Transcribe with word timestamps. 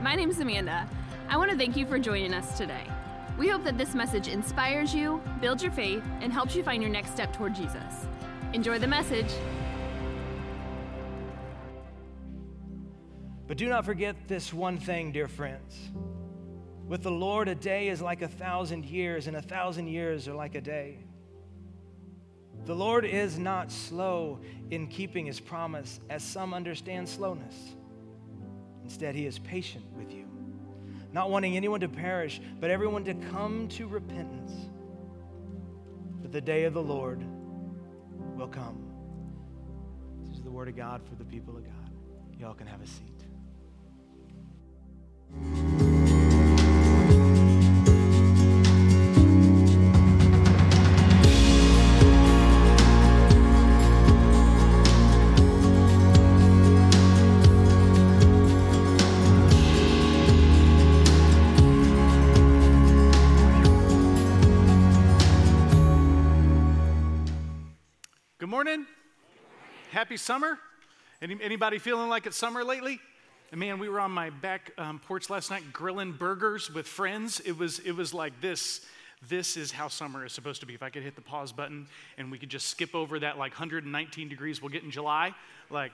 My 0.00 0.14
name 0.14 0.30
is 0.30 0.40
Amanda. 0.40 0.88
I 1.28 1.36
want 1.36 1.50
to 1.50 1.56
thank 1.56 1.76
you 1.76 1.86
for 1.86 1.98
joining 1.98 2.32
us 2.32 2.56
today. 2.56 2.84
We 3.38 3.48
hope 3.48 3.64
that 3.64 3.76
this 3.76 3.94
message 3.94 4.28
inspires 4.28 4.94
you, 4.94 5.20
builds 5.40 5.62
your 5.62 5.72
faith, 5.72 6.02
and 6.20 6.32
helps 6.32 6.54
you 6.54 6.62
find 6.62 6.82
your 6.82 6.90
next 6.90 7.12
step 7.12 7.32
toward 7.32 7.54
Jesus. 7.54 8.06
Enjoy 8.52 8.78
the 8.78 8.86
message. 8.86 9.32
But 13.46 13.56
do 13.56 13.68
not 13.68 13.84
forget 13.84 14.16
this 14.26 14.52
one 14.52 14.78
thing, 14.78 15.12
dear 15.12 15.28
friends. 15.28 15.76
With 16.86 17.02
the 17.02 17.10
Lord, 17.10 17.48
a 17.48 17.54
day 17.54 17.88
is 17.88 18.00
like 18.00 18.22
a 18.22 18.28
thousand 18.28 18.84
years, 18.86 19.26
and 19.26 19.36
a 19.36 19.42
thousand 19.42 19.88
years 19.88 20.26
are 20.28 20.34
like 20.34 20.54
a 20.54 20.60
day. 20.60 20.98
The 22.64 22.74
Lord 22.74 23.04
is 23.04 23.38
not 23.38 23.70
slow 23.70 24.40
in 24.70 24.86
keeping 24.86 25.26
his 25.26 25.40
promise, 25.40 26.00
as 26.10 26.22
some 26.22 26.52
understand 26.52 27.08
slowness. 27.08 27.76
Instead, 28.88 29.14
he 29.14 29.26
is 29.26 29.38
patient 29.40 29.84
with 29.98 30.14
you, 30.14 30.24
not 31.12 31.30
wanting 31.30 31.58
anyone 31.58 31.78
to 31.78 31.88
perish, 31.90 32.40
but 32.58 32.70
everyone 32.70 33.04
to 33.04 33.12
come 33.12 33.68
to 33.68 33.86
repentance. 33.86 34.50
But 36.22 36.32
the 36.32 36.40
day 36.40 36.64
of 36.64 36.72
the 36.72 36.82
Lord 36.82 37.22
will 38.34 38.48
come. 38.48 38.82
This 40.24 40.38
is 40.38 40.42
the 40.42 40.50
word 40.50 40.68
of 40.68 40.76
God 40.76 41.02
for 41.06 41.16
the 41.16 41.24
people 41.24 41.54
of 41.54 41.64
God. 41.64 41.90
Y'all 42.40 42.54
can 42.54 42.66
have 42.66 42.80
a 42.80 42.86
seat. 42.86 43.18
Good 68.58 68.64
morning. 68.64 68.86
Happy 69.92 70.16
summer. 70.16 70.58
Any, 71.22 71.38
anybody 71.40 71.78
feeling 71.78 72.08
like 72.08 72.26
it's 72.26 72.36
summer 72.36 72.64
lately? 72.64 72.98
And 73.52 73.60
man, 73.60 73.78
we 73.78 73.88
were 73.88 74.00
on 74.00 74.10
my 74.10 74.30
back 74.30 74.72
um, 74.76 74.98
porch 74.98 75.30
last 75.30 75.52
night 75.52 75.62
grilling 75.72 76.10
burgers 76.10 76.68
with 76.68 76.84
friends. 76.84 77.38
It 77.46 77.56
was, 77.56 77.78
it 77.78 77.92
was 77.92 78.12
like 78.12 78.40
this. 78.40 78.80
This 79.28 79.56
is 79.56 79.70
how 79.70 79.86
summer 79.86 80.26
is 80.26 80.32
supposed 80.32 80.58
to 80.62 80.66
be. 80.66 80.74
If 80.74 80.82
I 80.82 80.90
could 80.90 81.04
hit 81.04 81.14
the 81.14 81.20
pause 81.20 81.52
button 81.52 81.86
and 82.16 82.32
we 82.32 82.38
could 82.40 82.48
just 82.48 82.66
skip 82.66 82.96
over 82.96 83.20
that 83.20 83.38
like 83.38 83.52
119 83.52 84.28
degrees 84.28 84.60
we'll 84.60 84.72
get 84.72 84.82
in 84.82 84.90
July, 84.90 85.36
like 85.70 85.92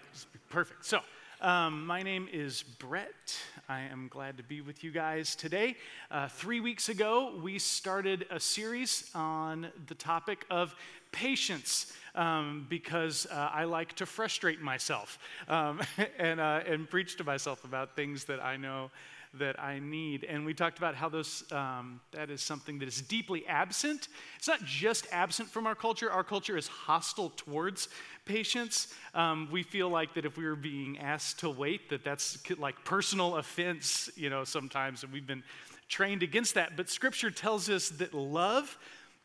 perfect. 0.48 0.87
So, 0.87 1.01
um, 1.42 1.87
my 1.87 2.03
name 2.03 2.31
is 2.33 2.62
Brett. 2.62 3.39
I 3.69 3.81
am 3.81 4.09
glad 4.09 4.37
to 4.37 4.43
be 4.43 4.61
with 4.61 4.84
you 4.84 4.91
guys 4.91 5.34
today. 5.34 5.77
Uh, 6.11 6.29
three 6.29 6.61
weeks 6.61 6.91
ago, 6.91 7.33
we 7.43 7.59
started 7.59 8.27
a 8.31 8.39
series 8.39 9.11
on 9.15 9.69
the 9.87 9.95
topic 9.95 10.45
of 10.51 10.75
patience 11.12 11.91
um, 12.15 12.67
because 12.69 13.27
uh, 13.31 13.51
I 13.53 13.65
like 13.65 13.95
to 13.95 14.07
frustrate 14.07 14.61
myself 14.61 15.19
um, 15.48 15.81
and, 16.19 16.41
uh, 16.41 16.61
and 16.67 16.91
preach 16.91 17.17
to 17.17 17.25
myself 17.25 17.65
about 17.65 17.97
things 17.97 18.25
that 18.25 18.45
I 18.45 18.59
know 18.59 18.91
that 19.39 19.61
I 19.61 19.79
need. 19.79 20.25
And 20.25 20.45
we 20.45 20.55
talked 20.55 20.79
about 20.79 20.95
how 20.95 21.09
those, 21.09 21.45
um, 21.53 22.01
that 22.13 22.31
is 22.31 22.43
something 22.43 22.79
that 22.79 22.89
is 22.89 23.01
deeply 23.03 23.47
absent. 23.47 24.09
It's 24.37 24.49
not 24.49 24.65
just 24.65 25.07
absent 25.13 25.49
from 25.51 25.67
our 25.67 25.75
culture, 25.75 26.11
our 26.11 26.25
culture 26.25 26.57
is 26.57 26.69
hostile 26.69 27.31
towards 27.31 27.89
patience. 28.25 28.89
Um, 29.15 29.49
we 29.51 29.63
feel 29.63 29.89
like 29.89 30.15
that 30.15 30.25
if 30.25 30.37
we 30.37 30.45
were 30.45 30.57
being 30.57 30.99
asked 30.99 31.41
to 31.41 31.51
wait, 31.51 31.91
that 31.91 32.05
that's 32.05 32.39
like 32.59 32.85
personal 32.85 33.37
offense, 33.37 34.09
you 34.17 34.31
know, 34.31 34.45
sometimes, 34.45 35.03
and 35.03 35.13
we've 35.13 35.27
been 35.27 35.43
trained 35.89 36.23
against 36.23 36.55
that. 36.55 36.77
But 36.77 36.89
scripture 36.89 37.31
tells 37.31 37.69
us 37.69 37.89
that 37.91 38.15
love 38.15 38.79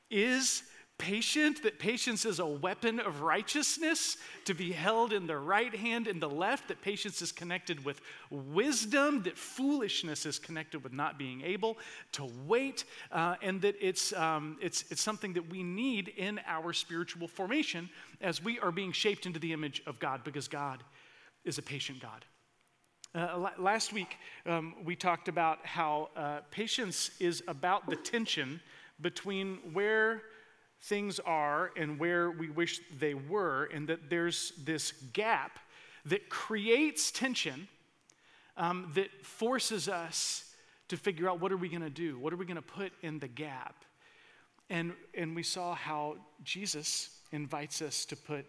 is 0.09 0.63
patient, 0.99 1.63
that 1.63 1.79
patience 1.79 2.25
is 2.25 2.37
a 2.37 2.45
weapon 2.45 2.99
of 2.99 3.21
righteousness 3.21 4.17
to 4.45 4.53
be 4.53 4.71
held 4.71 5.11
in 5.13 5.25
the 5.25 5.37
right 5.37 5.73
hand 5.73 6.05
and 6.07 6.21
the 6.21 6.29
left, 6.29 6.67
that 6.67 6.81
patience 6.81 7.21
is 7.23 7.31
connected 7.31 7.83
with 7.83 8.01
wisdom, 8.29 9.23
that 9.23 9.35
foolishness 9.35 10.27
is 10.27 10.37
connected 10.37 10.83
with 10.83 10.93
not 10.93 11.17
being 11.17 11.41
able 11.41 11.77
to 12.11 12.29
wait, 12.45 12.83
uh, 13.11 13.35
and 13.41 13.61
that 13.61 13.75
it's, 13.81 14.13
um, 14.13 14.57
it's, 14.61 14.83
it's 14.91 15.01
something 15.01 15.33
that 15.33 15.49
we 15.49 15.63
need 15.63 16.09
in 16.09 16.39
our 16.45 16.73
spiritual 16.73 17.27
formation 17.27 17.89
as 18.21 18.43
we 18.43 18.59
are 18.59 18.71
being 18.71 18.91
shaped 18.91 19.25
into 19.25 19.39
the 19.39 19.53
image 19.53 19.81
of 19.87 19.99
God, 19.99 20.23
because 20.23 20.47
God 20.47 20.83
is 21.45 21.57
a 21.57 21.63
patient 21.63 21.99
God. 21.99 22.25
Uh, 23.15 23.49
last 23.57 23.91
week, 23.91 24.17
um, 24.45 24.75
we 24.83 24.95
talked 24.95 25.29
about 25.29 25.65
how 25.65 26.09
uh, 26.15 26.41
patience 26.51 27.09
is 27.19 27.41
about 27.47 27.89
the 27.89 27.95
tension 27.95 28.59
between 29.01 29.57
where 29.73 30.21
things 30.81 31.19
are 31.19 31.71
and 31.75 31.99
where 31.99 32.31
we 32.31 32.49
wish 32.49 32.81
they 32.99 33.13
were, 33.13 33.65
and 33.73 33.87
that 33.87 34.09
there's 34.09 34.53
this 34.63 34.91
gap 35.13 35.59
that 36.05 36.29
creates 36.29 37.11
tension 37.11 37.67
um, 38.57 38.91
that 38.95 39.09
forces 39.25 39.87
us 39.87 40.45
to 40.89 40.97
figure 40.97 41.29
out 41.29 41.39
what 41.39 41.51
are 41.51 41.57
we 41.57 41.69
going 41.69 41.81
to 41.81 41.89
do? 41.89 42.17
What 42.17 42.33
are 42.33 42.37
we 42.37 42.45
going 42.45 42.55
to 42.55 42.61
put 42.61 42.91
in 43.01 43.19
the 43.19 43.27
gap? 43.27 43.85
And, 44.69 44.93
and 45.15 45.35
we 45.35 45.43
saw 45.43 45.73
how 45.75 46.17
Jesus 46.43 47.09
invites 47.31 47.81
us 47.81 48.05
to 48.05 48.15
put 48.15 48.45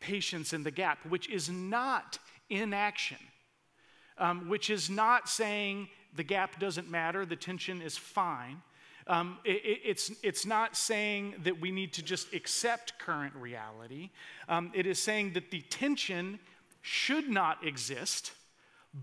patience 0.00 0.52
in 0.52 0.62
the 0.62 0.70
gap, 0.70 1.04
which 1.06 1.28
is 1.28 1.50
not 1.50 2.18
inaction, 2.50 3.18
um, 4.16 4.48
which 4.48 4.70
is 4.70 4.88
not 4.88 5.28
saying 5.28 5.88
the 6.14 6.22
gap 6.22 6.58
doesn't 6.58 6.90
matter, 6.90 7.26
the 7.26 7.36
tension 7.36 7.82
is 7.82 7.96
fine. 7.96 8.62
Um, 9.08 9.38
it, 9.44 9.80
it's, 9.84 10.12
it's 10.22 10.44
not 10.44 10.76
saying 10.76 11.36
that 11.44 11.60
we 11.60 11.70
need 11.70 11.94
to 11.94 12.02
just 12.02 12.34
accept 12.34 12.98
current 12.98 13.34
reality. 13.34 14.10
Um, 14.48 14.70
it 14.74 14.86
is 14.86 14.98
saying 14.98 15.32
that 15.32 15.50
the 15.50 15.62
tension 15.62 16.38
should 16.82 17.28
not 17.28 17.66
exist, 17.66 18.32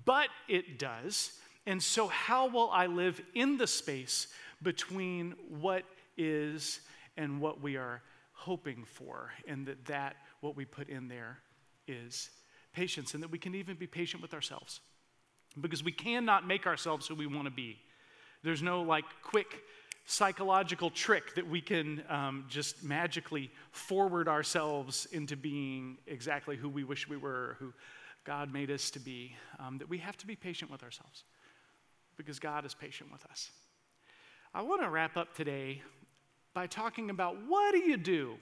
but 0.05 0.29
it 0.47 0.77
does. 0.77 1.31
And 1.66 1.81
so, 1.81 2.07
how 2.07 2.47
will 2.47 2.69
I 2.71 2.85
live 2.85 3.19
in 3.33 3.57
the 3.57 3.66
space 3.66 4.27
between 4.61 5.33
what 5.49 5.83
is 6.17 6.81
and 7.17 7.41
what 7.41 7.61
we 7.61 7.75
are 7.75 8.01
hoping 8.33 8.85
for? 8.85 9.31
And 9.47 9.66
that, 9.66 9.85
that 9.85 10.16
what 10.41 10.55
we 10.55 10.66
put 10.66 10.89
in 10.89 11.07
there 11.07 11.39
is 11.87 12.29
patience, 12.73 13.16
and 13.16 13.23
that 13.23 13.31
we 13.31 13.39
can 13.39 13.55
even 13.55 13.75
be 13.75 13.87
patient 13.87 14.22
with 14.22 14.33
ourselves. 14.33 14.81
Because 15.59 15.83
we 15.83 15.91
cannot 15.91 16.45
make 16.45 16.67
ourselves 16.67 17.07
who 17.07 17.16
we 17.16 17.25
want 17.25 17.45
to 17.45 17.51
be. 17.51 17.79
There's 18.43 18.61
no 18.61 18.83
like 18.83 19.05
quick 19.23 19.63
psychological 20.05 20.91
trick 20.91 21.33
that 21.35 21.47
we 21.47 21.59
can 21.59 22.03
um, 22.09 22.45
just 22.47 22.83
magically 22.83 23.51
forward 23.71 24.27
ourselves 24.27 25.07
into 25.11 25.35
being 25.35 25.97
exactly 26.05 26.55
who 26.55 26.69
we 26.69 26.83
wish 26.83 27.09
we 27.09 27.17
were, 27.17 27.57
who 27.59 27.73
God 28.23 28.53
made 28.53 28.69
us 28.69 28.91
to 28.91 28.99
be, 28.99 29.35
um, 29.59 29.79
that 29.79 29.89
we 29.89 29.97
have 29.97 30.16
to 30.17 30.27
be 30.27 30.35
patient 30.35 30.69
with 30.69 30.83
ourselves 30.83 31.23
because 32.17 32.39
God 32.39 32.66
is 32.66 32.73
patient 32.73 33.11
with 33.11 33.25
us. 33.25 33.49
I 34.53 34.61
want 34.61 34.81
to 34.81 34.89
wrap 34.89 35.17
up 35.17 35.35
today 35.35 35.81
by 36.53 36.67
talking 36.67 37.09
about 37.09 37.37
what 37.47 37.73
do 37.73 37.79
you 37.79 37.97
do 37.97 38.35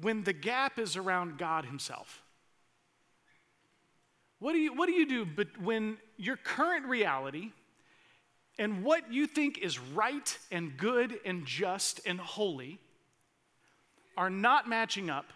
when 0.00 0.24
the 0.24 0.32
gap 0.32 0.78
is 0.78 0.96
around 0.96 1.38
God 1.38 1.64
Himself? 1.64 2.22
What 4.40 4.52
do 4.52 4.58
you, 4.58 4.74
what 4.74 4.86
do, 4.86 4.92
you 4.92 5.06
do 5.06 5.24
but 5.24 5.46
when 5.60 5.96
your 6.18 6.36
current 6.36 6.86
reality, 6.86 7.52
and 8.58 8.84
what 8.84 9.12
you 9.12 9.26
think 9.26 9.58
is 9.58 9.78
right 9.78 10.38
and 10.50 10.76
good 10.76 11.18
and 11.24 11.44
just 11.44 12.00
and 12.06 12.18
holy 12.18 12.78
are 14.16 14.30
not 14.30 14.68
matching 14.68 15.10
up 15.10 15.32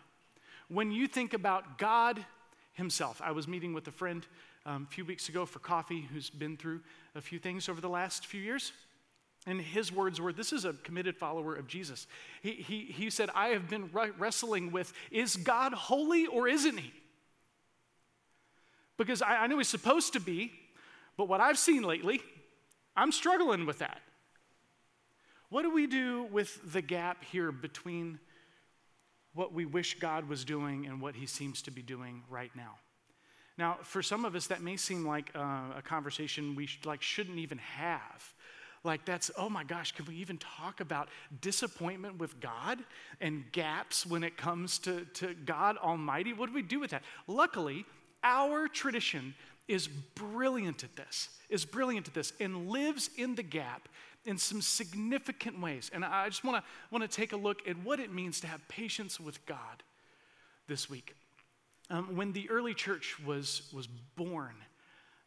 when 0.68 0.90
you 0.90 1.06
think 1.06 1.34
about 1.34 1.78
God 1.78 2.24
Himself. 2.72 3.20
I 3.22 3.32
was 3.32 3.46
meeting 3.46 3.74
with 3.74 3.86
a 3.88 3.92
friend 3.92 4.26
um, 4.64 4.86
a 4.88 4.92
few 4.92 5.04
weeks 5.04 5.28
ago 5.28 5.44
for 5.44 5.58
coffee 5.58 6.08
who's 6.12 6.30
been 6.30 6.56
through 6.56 6.80
a 7.14 7.20
few 7.20 7.38
things 7.38 7.68
over 7.68 7.80
the 7.80 7.88
last 7.88 8.26
few 8.26 8.40
years. 8.40 8.72
And 9.46 9.60
his 9.60 9.90
words 9.90 10.20
were 10.20 10.32
this 10.32 10.52
is 10.52 10.64
a 10.64 10.74
committed 10.74 11.16
follower 11.16 11.54
of 11.54 11.66
Jesus. 11.66 12.06
He, 12.42 12.52
he, 12.52 12.84
he 12.84 13.10
said, 13.10 13.30
I 13.34 13.48
have 13.48 13.68
been 13.68 13.90
wrestling 14.18 14.70
with 14.70 14.92
is 15.10 15.36
God 15.36 15.72
holy 15.72 16.26
or 16.26 16.46
isn't 16.46 16.78
He? 16.78 16.92
Because 18.98 19.22
I, 19.22 19.36
I 19.36 19.46
know 19.46 19.56
He's 19.56 19.68
supposed 19.68 20.12
to 20.12 20.20
be, 20.20 20.52
but 21.16 21.26
what 21.26 21.40
I've 21.40 21.58
seen 21.58 21.82
lately, 21.82 22.20
I'm 23.00 23.12
struggling 23.12 23.64
with 23.64 23.78
that. 23.78 24.02
What 25.48 25.62
do 25.62 25.70
we 25.70 25.86
do 25.86 26.24
with 26.30 26.60
the 26.70 26.82
gap 26.82 27.24
here 27.24 27.50
between 27.50 28.18
what 29.32 29.54
we 29.54 29.64
wish 29.64 29.98
God 29.98 30.28
was 30.28 30.44
doing 30.44 30.84
and 30.84 31.00
what 31.00 31.14
he 31.14 31.24
seems 31.24 31.62
to 31.62 31.70
be 31.70 31.80
doing 31.80 32.22
right 32.28 32.50
now? 32.54 32.76
Now, 33.56 33.78
for 33.82 34.02
some 34.02 34.26
of 34.26 34.34
us, 34.34 34.48
that 34.48 34.60
may 34.60 34.76
seem 34.76 35.06
like 35.06 35.30
uh, 35.34 35.62
a 35.78 35.82
conversation 35.82 36.54
we 36.54 36.66
sh- 36.66 36.80
like 36.84 37.00
shouldn't 37.00 37.38
even 37.38 37.56
have. 37.56 38.34
Like 38.84 39.06
that's, 39.06 39.30
oh 39.34 39.48
my 39.48 39.64
gosh, 39.64 39.92
can 39.92 40.04
we 40.04 40.16
even 40.16 40.36
talk 40.36 40.80
about 40.80 41.08
disappointment 41.40 42.18
with 42.18 42.38
God 42.38 42.80
and 43.22 43.50
gaps 43.50 44.04
when 44.04 44.22
it 44.22 44.36
comes 44.36 44.78
to, 44.80 45.06
to 45.14 45.32
God 45.46 45.78
Almighty? 45.78 46.34
What 46.34 46.50
do 46.50 46.54
we 46.54 46.62
do 46.62 46.78
with 46.78 46.90
that? 46.90 47.02
Luckily, 47.26 47.86
our 48.22 48.68
tradition 48.68 49.34
is 49.70 49.88
brilliant 49.88 50.82
at 50.82 50.96
this, 50.96 51.28
is 51.48 51.64
brilliant 51.64 52.08
at 52.08 52.14
this, 52.14 52.32
and 52.40 52.68
lives 52.68 53.08
in 53.16 53.36
the 53.36 53.42
gap 53.42 53.88
in 54.24 54.36
some 54.36 54.60
significant 54.60 55.60
ways. 55.60 55.90
And 55.94 56.04
I 56.04 56.28
just 56.28 56.44
want 56.44 56.62
to 56.62 56.70
want 56.90 57.08
to 57.08 57.08
take 57.08 57.32
a 57.32 57.36
look 57.36 57.66
at 57.68 57.78
what 57.78 58.00
it 58.00 58.12
means 58.12 58.40
to 58.40 58.46
have 58.48 58.66
patience 58.68 59.20
with 59.20 59.44
God 59.46 59.82
this 60.66 60.90
week. 60.90 61.14
Um, 61.88 62.16
when 62.16 62.32
the 62.32 62.50
early 62.50 62.74
church 62.74 63.16
was, 63.24 63.70
was 63.72 63.86
born, 63.86 64.54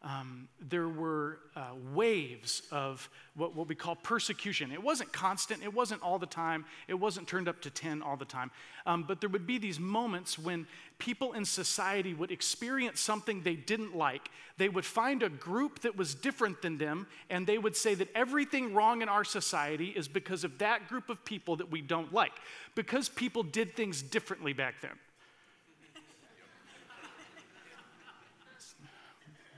um, 0.04 0.50
there 0.60 0.90
were 0.90 1.40
uh, 1.56 1.70
waves 1.94 2.62
of 2.72 3.10
what, 3.36 3.56
what 3.56 3.70
we 3.70 3.76
call 3.76 3.96
persecution. 3.96 4.72
It 4.72 4.84
wasn't 4.84 5.14
constant, 5.14 5.64
it 5.64 5.74
wasn't 5.74 6.02
all 6.02 6.20
the 6.20 6.26
time, 6.26 6.66
it 6.90 6.96
wasn't 6.96 7.28
turned 7.28 7.48
up 7.48 7.62
to 7.62 7.70
10 7.70 8.02
all 8.02 8.18
the 8.18 8.26
time. 8.26 8.52
Um, 8.86 9.04
but 9.04 9.22
there 9.22 9.30
would 9.30 9.48
be 9.48 9.58
these 9.58 9.80
moments 9.80 10.38
when 10.38 10.68
people 11.00 11.34
in 11.34 11.46
society 11.46 12.14
would 12.14 12.32
experience 12.32 13.00
something 13.00 13.44
they 13.44 13.56
didn't 13.56 13.96
like. 13.96 14.30
They 14.58 14.68
would 14.68 14.86
find 14.86 15.24
a 15.24 15.30
group 15.30 15.80
that 15.82 15.96
was 15.96 16.16
different 16.16 16.62
than 16.62 16.78
them, 16.78 17.08
and 17.30 17.48
they 17.48 17.58
would 17.58 17.78
say 17.78 17.96
that 17.96 18.10
everything 18.14 18.74
wrong 18.74 19.02
in 19.02 19.08
our 19.08 19.24
society 19.24 19.88
is 19.88 20.10
because 20.10 20.44
of 20.44 20.58
that 20.58 20.90
group 20.90 21.10
of 21.10 21.24
people 21.24 21.56
that 21.58 21.72
we 21.72 21.82
don't 21.82 22.12
like, 22.12 22.34
because 22.76 23.08
people 23.08 23.44
did 23.44 23.76
things 23.76 24.02
differently 24.02 24.52
back 24.52 24.76
then. 24.82 24.92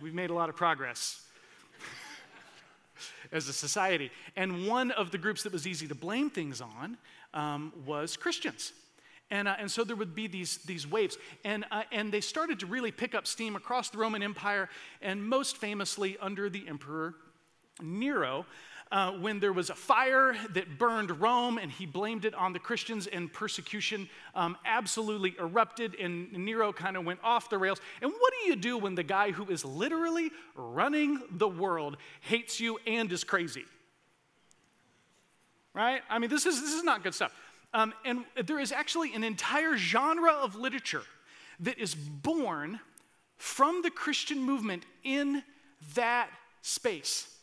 We've 0.06 0.14
made 0.14 0.30
a 0.30 0.36
lot 0.36 0.50
of 0.50 0.56
progress 0.56 1.20
as 3.32 3.48
a 3.48 3.54
society. 3.54 4.12
And 4.36 4.68
one 4.68 4.92
of 4.92 5.10
the 5.10 5.18
groups 5.18 5.42
that 5.42 5.52
was 5.52 5.66
easy 5.66 5.88
to 5.88 5.96
blame 5.96 6.30
things 6.30 6.62
on 6.62 7.00
um, 7.34 7.74
was 7.88 8.16
Christians. 8.16 8.72
And, 9.32 9.48
uh, 9.48 9.56
and 9.58 9.72
so 9.72 9.84
there 9.84 9.96
would 9.96 10.14
be 10.14 10.28
these, 10.28 10.58
these 10.58 10.86
waves. 10.86 11.18
And, 11.44 11.66
uh, 11.72 11.86
and 11.92 12.12
they 12.12 12.22
started 12.22 12.60
to 12.60 12.68
really 12.68 12.92
pick 12.92 13.16
up 13.16 13.26
steam 13.26 13.56
across 13.56 13.90
the 13.90 13.98
Roman 13.98 14.22
Empire, 14.22 14.70
and 15.02 15.28
most 15.28 15.58
famously 15.58 16.20
under 16.22 16.52
the 16.52 16.68
Emperor 16.68 17.16
Nero 17.82 18.46
uh, 18.92 19.12
when 19.14 19.40
there 19.40 19.54
was 19.54 19.70
a 19.70 19.76
fire 19.76 20.36
that 20.54 20.78
burned 20.78 21.20
Rome 21.20 21.58
and 21.58 21.72
he 21.72 21.86
blamed 21.86 22.26
it 22.26 22.36
on 22.36 22.54
the 22.54 22.60
Christians 22.60 23.08
and 23.08 23.32
persecution 23.32 24.08
um, 24.36 24.58
absolutely 24.66 25.36
erupted 25.40 25.96
and 25.96 26.32
Nero 26.34 26.72
kind 26.72 26.96
of 26.96 27.06
went 27.06 27.20
off 27.24 27.50
the 27.50 27.58
rails. 27.58 27.80
And 28.02 28.12
what 28.12 28.34
do 28.40 28.48
you 28.48 28.56
do 28.56 28.78
when 28.78 28.96
the 28.96 29.04
guy 29.04 29.32
who 29.32 29.50
is 29.50 29.66
literally 29.66 30.32
running 30.56 31.22
the 31.32 31.48
world 31.48 31.98
hates 32.22 32.60
you 32.60 32.80
and 32.86 33.12
is 33.12 33.24
crazy? 33.24 33.66
Right? 35.74 36.02
I 36.10 36.20
mean, 36.20 36.30
this 36.30 36.46
is, 36.46 36.62
this 36.62 36.74
is 36.74 36.84
not 36.84 37.04
good 37.04 37.16
stuff. 37.16 37.34
Um, 37.74 37.94
and 38.06 38.24
there 38.46 38.60
is 38.60 38.72
actually 38.72 39.14
an 39.14 39.24
entire 39.24 39.76
genre 39.76 40.32
of 40.32 40.56
literature 40.56 41.04
that 41.60 41.78
is 41.78 41.94
born 41.94 42.80
from 43.38 43.82
the 43.82 43.92
Christian 43.92 44.42
movement 44.42 44.84
in 45.04 45.44
that 45.96 46.30
space. 46.62 47.35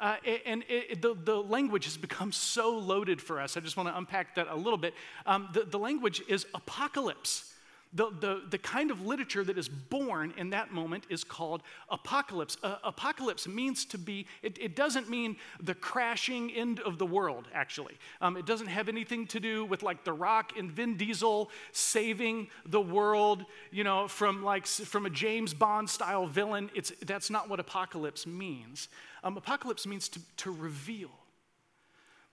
Uh, 0.00 0.16
and 0.46 0.64
it, 0.68 1.02
the, 1.02 1.14
the 1.14 1.36
language 1.36 1.84
has 1.84 1.98
become 1.98 2.32
so 2.32 2.78
loaded 2.78 3.20
for 3.20 3.38
us. 3.38 3.56
I 3.56 3.60
just 3.60 3.76
want 3.76 3.88
to 3.90 3.96
unpack 3.96 4.34
that 4.36 4.48
a 4.48 4.56
little 4.56 4.78
bit. 4.78 4.94
Um, 5.26 5.48
the, 5.52 5.64
the 5.64 5.78
language 5.78 6.22
is 6.26 6.46
apocalypse. 6.54 7.49
The, 7.92 8.10
the, 8.20 8.42
the 8.48 8.58
kind 8.58 8.92
of 8.92 9.04
literature 9.04 9.42
that 9.42 9.58
is 9.58 9.68
born 9.68 10.32
in 10.36 10.50
that 10.50 10.72
moment 10.72 11.06
is 11.10 11.24
called 11.24 11.64
apocalypse. 11.88 12.56
Uh, 12.62 12.76
apocalypse 12.84 13.48
means 13.48 13.84
to 13.86 13.98
be, 13.98 14.26
it, 14.42 14.56
it, 14.60 14.76
doesn't 14.76 15.10
mean 15.10 15.36
the 15.60 15.74
crashing 15.74 16.52
end 16.52 16.78
of 16.80 16.98
the 16.98 17.06
world, 17.06 17.48
actually. 17.52 17.98
Um, 18.20 18.36
it 18.36 18.46
doesn't 18.46 18.68
have 18.68 18.88
anything 18.88 19.26
to 19.28 19.40
do 19.40 19.64
with 19.64 19.82
like 19.82 20.04
The 20.04 20.12
Rock 20.12 20.52
and 20.56 20.70
Vin 20.70 20.96
Diesel 20.96 21.50
saving 21.72 22.46
the 22.64 22.80
world, 22.80 23.44
you 23.72 23.82
know, 23.82 24.06
from 24.06 24.44
like 24.44 24.68
from 24.68 25.06
a 25.06 25.10
James 25.10 25.52
Bond 25.52 25.90
style 25.90 26.28
villain. 26.28 26.70
It's, 26.76 26.92
that's 27.04 27.28
not 27.28 27.48
what 27.48 27.58
apocalypse 27.58 28.24
means. 28.24 28.88
Um, 29.24 29.36
apocalypse 29.36 29.84
means 29.84 30.08
to, 30.10 30.20
to 30.38 30.52
reveal 30.52 31.10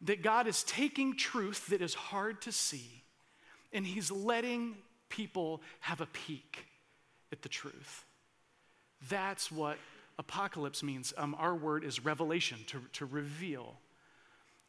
that 0.01 0.21
God 0.21 0.45
is 0.45 0.63
taking 0.63 1.15
truth 1.15 1.65
that 1.67 1.81
is 1.81 1.95
hard 1.95 2.43
to 2.43 2.51
see 2.51 3.03
and 3.73 3.85
he's 3.85 4.11
letting 4.11 4.75
people 5.09 5.61
have 5.81 6.01
a 6.01 6.05
peek 6.07 6.65
at 7.31 7.41
the 7.41 7.49
truth. 7.49 8.05
That's 9.09 9.51
what 9.51 9.77
apocalypse 10.17 10.83
means. 10.83 11.13
Um, 11.17 11.35
our 11.37 11.55
word 11.55 11.83
is 11.83 12.03
revelation, 12.03 12.59
to, 12.67 12.81
to 12.93 13.05
reveal. 13.05 13.75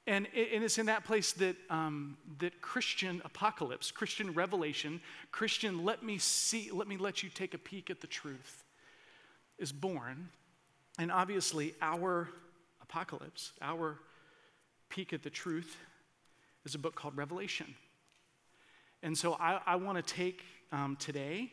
And, 0.06 0.26
and 0.34 0.64
it's 0.64 0.78
in 0.78 0.86
that 0.86 1.04
place 1.04 1.32
that, 1.32 1.56
um, 1.68 2.16
that 2.38 2.60
Christian 2.60 3.20
apocalypse, 3.24 3.90
Christian 3.90 4.32
revelation, 4.32 5.00
Christian 5.32 5.84
let 5.84 6.02
me 6.02 6.18
see, 6.18 6.70
let 6.72 6.88
me 6.88 6.96
let 6.96 7.22
you 7.22 7.28
take 7.28 7.54
a 7.54 7.58
peek 7.58 7.90
at 7.90 8.00
the 8.00 8.06
truth 8.06 8.64
is 9.58 9.72
born. 9.72 10.28
And 10.98 11.12
obviously, 11.12 11.74
our 11.82 12.28
apocalypse, 12.80 13.52
our 13.60 13.98
peek 14.88 15.12
at 15.12 15.22
the 15.22 15.30
truth, 15.30 15.76
is 16.64 16.74
a 16.74 16.78
book 16.78 16.94
called 16.94 17.16
Revelation. 17.16 17.74
And 19.02 19.16
so 19.16 19.34
I, 19.34 19.60
I 19.66 19.76
want 19.76 20.04
to 20.04 20.14
take 20.14 20.42
um, 20.72 20.96
today 20.96 21.52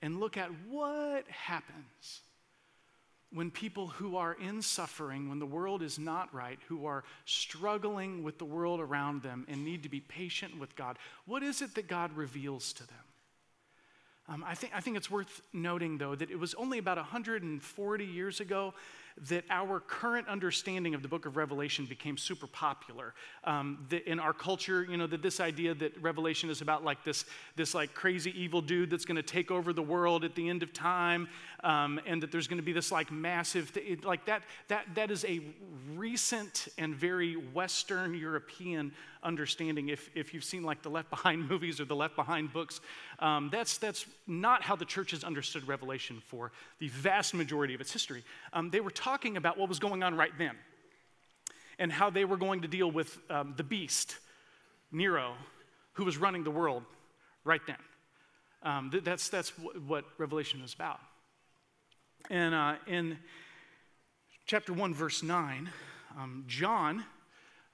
and 0.00 0.20
look 0.20 0.36
at 0.36 0.50
what 0.68 1.26
happens 1.28 2.20
when 3.32 3.50
people 3.50 3.86
who 3.86 4.16
are 4.16 4.34
in 4.34 4.60
suffering, 4.60 5.28
when 5.28 5.38
the 5.38 5.46
world 5.46 5.82
is 5.82 5.98
not 5.98 6.32
right, 6.34 6.58
who 6.68 6.84
are 6.86 7.02
struggling 7.24 8.22
with 8.22 8.38
the 8.38 8.44
world 8.44 8.78
around 8.78 9.22
them 9.22 9.46
and 9.48 9.64
need 9.64 9.82
to 9.84 9.88
be 9.88 10.00
patient 10.00 10.58
with 10.58 10.76
God, 10.76 10.98
what 11.24 11.42
is 11.42 11.62
it 11.62 11.74
that 11.76 11.88
God 11.88 12.14
reveals 12.14 12.72
to 12.74 12.86
them? 12.86 12.96
Um, 14.28 14.44
I, 14.46 14.54
think, 14.54 14.72
I 14.74 14.80
think 14.80 14.96
it's 14.96 15.10
worth 15.10 15.40
noting, 15.52 15.98
though, 15.98 16.14
that 16.14 16.30
it 16.30 16.38
was 16.38 16.54
only 16.54 16.78
about 16.78 16.98
140 16.98 18.04
years 18.04 18.40
ago 18.40 18.74
that 19.28 19.44
our 19.50 19.80
current 19.80 20.26
understanding 20.28 20.94
of 20.94 21.02
the 21.02 21.08
book 21.08 21.26
of 21.26 21.36
Revelation 21.36 21.84
became 21.84 22.16
super 22.16 22.46
popular. 22.46 23.14
Um, 23.44 23.86
in 24.06 24.18
our 24.18 24.32
culture, 24.32 24.84
you 24.88 24.96
know, 24.96 25.06
that 25.06 25.22
this 25.22 25.40
idea 25.40 25.74
that 25.74 26.00
Revelation 26.02 26.50
is 26.50 26.60
about 26.60 26.84
like 26.84 27.04
this, 27.04 27.24
this 27.56 27.74
like 27.74 27.94
crazy 27.94 28.32
evil 28.40 28.60
dude 28.60 28.90
that's 28.90 29.04
going 29.04 29.16
to 29.16 29.22
take 29.22 29.50
over 29.50 29.72
the 29.72 29.82
world 29.82 30.24
at 30.24 30.34
the 30.34 30.48
end 30.48 30.62
of 30.62 30.72
time, 30.72 31.28
um, 31.62 32.00
and 32.06 32.22
that 32.22 32.32
there's 32.32 32.48
going 32.48 32.58
to 32.58 32.64
be 32.64 32.72
this 32.72 32.90
like 32.90 33.10
massive, 33.10 33.72
th- 33.72 34.04
like 34.04 34.24
that, 34.26 34.42
that, 34.68 34.86
that 34.94 35.10
is 35.10 35.24
a 35.26 35.40
recent 35.94 36.68
and 36.78 36.94
very 36.94 37.34
Western 37.34 38.14
European 38.14 38.92
understanding. 39.22 39.88
If, 39.88 40.10
if 40.14 40.34
you've 40.34 40.44
seen 40.44 40.62
like 40.62 40.82
the 40.82 40.88
Left 40.88 41.10
Behind 41.10 41.48
movies 41.50 41.80
or 41.80 41.84
the 41.84 41.96
Left 41.96 42.16
Behind 42.16 42.52
books, 42.52 42.80
um, 43.18 43.48
that's, 43.52 43.78
that's 43.78 44.06
not 44.26 44.62
how 44.62 44.76
the 44.76 44.84
church 44.84 45.12
has 45.12 45.24
understood 45.24 45.66
Revelation 45.68 46.20
for 46.26 46.52
the 46.78 46.88
vast 46.88 47.34
majority 47.34 47.74
of 47.74 47.80
its 47.80 47.92
history. 47.92 48.24
Um, 48.52 48.70
they 48.70 48.80
were 48.80 48.90
talking 49.02 49.36
about 49.36 49.58
what 49.58 49.68
was 49.68 49.80
going 49.80 50.02
on 50.02 50.14
right 50.14 50.32
then 50.38 50.52
and 51.78 51.90
how 51.90 52.08
they 52.08 52.24
were 52.24 52.36
going 52.36 52.62
to 52.62 52.68
deal 52.68 52.90
with 52.90 53.18
um, 53.30 53.54
the 53.56 53.64
beast, 53.64 54.16
Nero, 54.92 55.34
who 55.94 56.04
was 56.04 56.16
running 56.16 56.44
the 56.44 56.50
world 56.50 56.84
right 57.44 57.60
then. 57.66 57.76
Um, 58.62 58.90
th- 58.90 59.02
that's 59.02 59.28
that's 59.28 59.50
w- 59.50 59.80
what 59.86 60.04
Revelation 60.18 60.60
is 60.60 60.72
about. 60.72 61.00
And 62.30 62.54
uh, 62.54 62.74
in 62.86 63.18
chapter 64.46 64.72
1, 64.72 64.94
verse 64.94 65.24
9, 65.24 65.68
um, 66.16 66.44
John, 66.46 67.04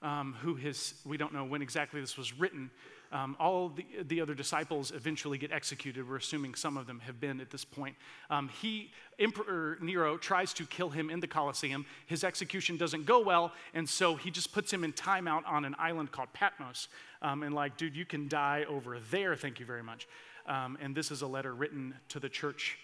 um, 0.01 0.35
who 0.41 0.55
has, 0.55 0.95
we 1.05 1.17
don't 1.17 1.33
know 1.33 1.45
when 1.45 1.61
exactly 1.61 2.01
this 2.01 2.17
was 2.17 2.33
written, 2.33 2.71
um, 3.11 3.35
all 3.39 3.69
the, 3.69 3.85
the 4.07 4.21
other 4.21 4.35
disciples 4.35 4.91
eventually 4.91 5.37
get 5.37 5.51
executed. 5.51 6.07
We're 6.07 6.17
assuming 6.17 6.53
some 6.55 6.77
of 6.77 6.85
them 6.85 6.99
have 6.99 7.19
been 7.19 7.41
at 7.41 7.49
this 7.49 7.65
point. 7.65 7.95
Um, 8.29 8.49
he, 8.61 8.91
Emperor 9.17 9.77
Nero, 9.81 10.17
tries 10.17 10.53
to 10.53 10.65
kill 10.65 10.89
him 10.89 11.09
in 11.09 11.19
the 11.19 11.27
Colosseum. 11.27 11.85
His 12.05 12.23
execution 12.23 12.77
doesn't 12.77 13.05
go 13.05 13.19
well, 13.19 13.51
and 13.73 13.89
so 13.89 14.15
he 14.15 14.29
just 14.29 14.53
puts 14.53 14.71
him 14.71 14.83
in 14.83 14.93
timeout 14.93 15.41
on 15.47 15.65
an 15.65 15.75
island 15.79 16.11
called 16.11 16.31
Patmos. 16.33 16.87
Um, 17.21 17.43
and, 17.43 17.55
like, 17.55 17.77
dude, 17.77 17.95
you 17.95 18.05
can 18.05 18.27
die 18.27 18.65
over 18.69 18.99
there, 19.11 19.35
thank 19.35 19.59
you 19.59 19.65
very 19.65 19.83
much. 19.83 20.07
Um, 20.45 20.77
and 20.81 20.95
this 20.95 21.11
is 21.11 21.21
a 21.21 21.27
letter 21.27 21.53
written 21.53 21.95
to 22.09 22.19
the 22.19 22.29
church 22.29 22.77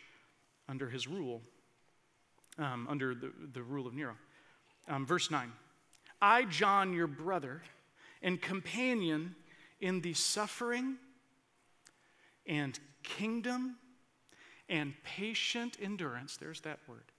under 0.68 0.90
his 0.90 1.08
rule, 1.08 1.42
um, 2.58 2.88
under 2.90 3.14
the, 3.14 3.32
the 3.54 3.62
rule 3.62 3.86
of 3.86 3.94
Nero. 3.94 4.16
Um, 4.88 5.06
verse 5.06 5.30
9 5.30 5.52
I, 6.22 6.46
John, 6.46 6.94
your 6.94 7.08
brother 7.08 7.62
and 8.22 8.42
companion 8.42 9.36
in 9.80 10.02
the 10.02 10.14
suffering 10.14 10.96
and 12.46 12.80
kingdom 13.04 13.78
and 14.70 14.94
patient 15.04 15.78
endurance, 15.82 16.38
there's 16.38 16.62
that 16.62 16.80
word, 16.88 17.12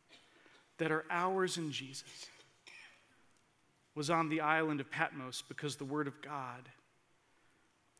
that 0.78 0.90
are 0.90 1.04
ours 1.10 1.56
in 1.58 1.70
Jesus, 1.70 2.26
was 3.94 4.10
on 4.10 4.28
the 4.28 4.40
island 4.40 4.80
of 4.80 4.90
Patmos 4.90 5.42
because 5.48 5.76
the 5.76 5.84
word 5.84 6.06
of 6.06 6.20
God 6.20 6.68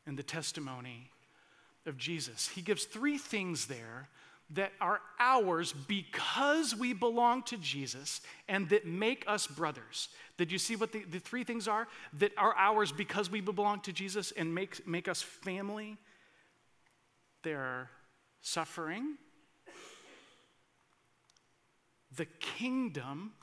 and 0.05 0.17
the 0.17 0.23
testimony 0.23 1.09
of 1.85 1.97
Jesus. 1.97 2.49
He 2.49 2.61
gives 2.61 2.85
three 2.85 3.17
things 3.17 3.65
there 3.65 4.09
that 4.51 4.71
are 4.79 5.01
ours 5.19 5.73
because 5.73 6.75
we 6.75 6.93
belong 6.93 7.43
to 7.43 7.57
Jesus 7.57 8.21
and 8.47 8.69
that 8.69 8.85
make 8.85 9.25
us 9.27 9.45
brothers. 9.45 10.09
Did 10.37 10.51
you 10.51 10.57
see 10.57 10.75
what 10.75 10.91
the, 10.91 11.03
the 11.03 11.19
three 11.19 11.43
things 11.43 11.67
are? 11.67 11.87
That 12.19 12.31
are 12.37 12.55
ours 12.55 12.91
because 12.91 13.29
we 13.29 13.41
belong 13.41 13.81
to 13.81 13.93
Jesus 13.93 14.31
and 14.31 14.55
make, 14.55 14.87
make 14.87 15.07
us 15.07 15.21
family? 15.21 15.97
They're 17.43 17.89
suffering, 18.41 19.17
the 22.15 22.25
kingdom, 22.39 23.33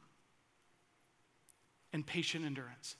and 1.92 2.06
patient 2.06 2.44
endurance. 2.44 2.96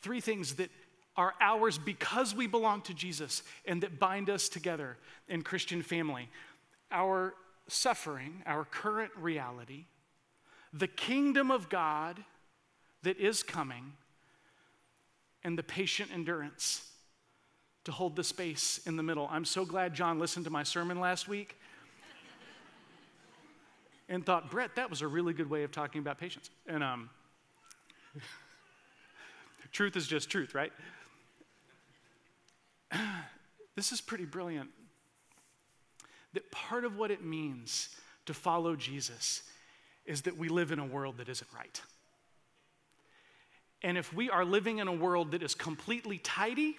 Three 0.00 0.20
things 0.20 0.54
that 0.54 0.70
are 1.16 1.34
ours 1.40 1.78
because 1.78 2.34
we 2.34 2.46
belong 2.46 2.82
to 2.82 2.94
Jesus 2.94 3.42
and 3.64 3.82
that 3.82 3.98
bind 3.98 4.28
us 4.28 4.48
together 4.48 4.96
in 5.28 5.42
Christian 5.42 5.82
family. 5.82 6.28
Our 6.90 7.34
suffering, 7.68 8.42
our 8.46 8.64
current 8.64 9.12
reality, 9.16 9.86
the 10.72 10.86
kingdom 10.86 11.50
of 11.50 11.68
God 11.68 12.22
that 13.02 13.18
is 13.18 13.42
coming, 13.42 13.92
and 15.42 15.56
the 15.56 15.62
patient 15.62 16.10
endurance 16.12 16.88
to 17.84 17.92
hold 17.92 18.16
the 18.16 18.24
space 18.24 18.80
in 18.84 18.96
the 18.96 19.02
middle. 19.02 19.28
I'm 19.30 19.44
so 19.44 19.64
glad 19.64 19.94
John 19.94 20.18
listened 20.18 20.44
to 20.46 20.50
my 20.50 20.64
sermon 20.64 20.98
last 20.98 21.28
week 21.28 21.56
and 24.08 24.26
thought, 24.26 24.50
Brett, 24.50 24.74
that 24.74 24.90
was 24.90 25.02
a 25.02 25.06
really 25.06 25.32
good 25.32 25.48
way 25.48 25.62
of 25.62 25.70
talking 25.70 26.00
about 26.00 26.18
patience. 26.18 26.50
And 26.66 26.82
um, 26.82 27.10
truth 29.72 29.96
is 29.96 30.08
just 30.08 30.28
truth, 30.28 30.52
right? 30.54 30.72
this 33.76 33.92
is 33.92 34.00
pretty 34.00 34.24
brilliant. 34.24 34.70
That 36.32 36.50
part 36.50 36.84
of 36.84 36.96
what 36.96 37.10
it 37.10 37.24
means 37.24 37.88
to 38.26 38.34
follow 38.34 38.76
Jesus 38.76 39.42
is 40.04 40.22
that 40.22 40.36
we 40.36 40.48
live 40.48 40.72
in 40.72 40.78
a 40.78 40.86
world 40.86 41.18
that 41.18 41.28
isn't 41.28 41.50
right. 41.54 41.80
And 43.82 43.96
if 43.96 44.12
we 44.12 44.30
are 44.30 44.44
living 44.44 44.78
in 44.78 44.88
a 44.88 44.92
world 44.92 45.32
that 45.32 45.42
is 45.42 45.54
completely 45.54 46.18
tidy, 46.18 46.76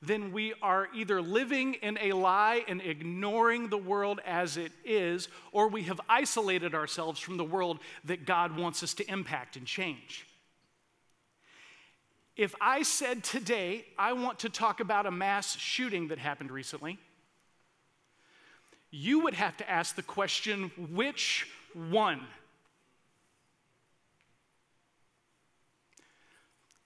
then 0.00 0.32
we 0.32 0.54
are 0.62 0.88
either 0.94 1.20
living 1.20 1.74
in 1.74 1.98
a 2.00 2.12
lie 2.12 2.64
and 2.68 2.80
ignoring 2.80 3.68
the 3.68 3.78
world 3.78 4.20
as 4.24 4.56
it 4.56 4.70
is, 4.84 5.28
or 5.50 5.68
we 5.68 5.82
have 5.84 6.00
isolated 6.08 6.74
ourselves 6.74 7.18
from 7.18 7.36
the 7.36 7.44
world 7.44 7.80
that 8.04 8.24
God 8.24 8.56
wants 8.56 8.82
us 8.82 8.94
to 8.94 9.10
impact 9.10 9.56
and 9.56 9.66
change. 9.66 10.27
If 12.38 12.54
I 12.60 12.84
said 12.84 13.24
today, 13.24 13.84
I 13.98 14.12
want 14.12 14.38
to 14.38 14.48
talk 14.48 14.78
about 14.78 15.06
a 15.06 15.10
mass 15.10 15.58
shooting 15.58 16.06
that 16.08 16.18
happened 16.18 16.52
recently, 16.52 16.96
you 18.92 19.18
would 19.18 19.34
have 19.34 19.56
to 19.56 19.68
ask 19.68 19.96
the 19.96 20.04
question 20.04 20.70
which 20.92 21.48
one? 21.74 22.20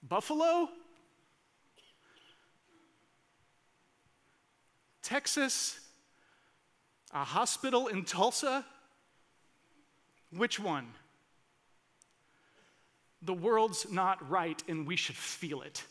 Buffalo? 0.03 0.71
Texas? 5.03 5.79
A 7.13 7.25
hospital 7.25 7.89
in 7.89 8.07
Tulsa? 8.07 8.65
Which 10.31 10.59
one? 10.59 10.87
The 13.23 13.35
world's 13.35 13.91
not 13.91 14.29
right 14.29 14.63
and 14.69 14.87
we 14.87 14.97
should 14.97 15.17
feel 15.17 15.63
it. 15.63 15.83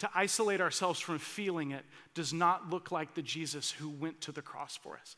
To 0.00 0.10
isolate 0.14 0.60
ourselves 0.60 1.00
from 1.00 1.18
feeling 1.18 1.70
it 1.70 1.84
does 2.14 2.32
not 2.32 2.70
look 2.70 2.90
like 2.90 3.14
the 3.14 3.22
Jesus 3.22 3.70
who 3.70 3.88
went 3.88 4.20
to 4.22 4.32
the 4.32 4.42
cross 4.42 4.76
for 4.76 4.96
us. 4.96 5.16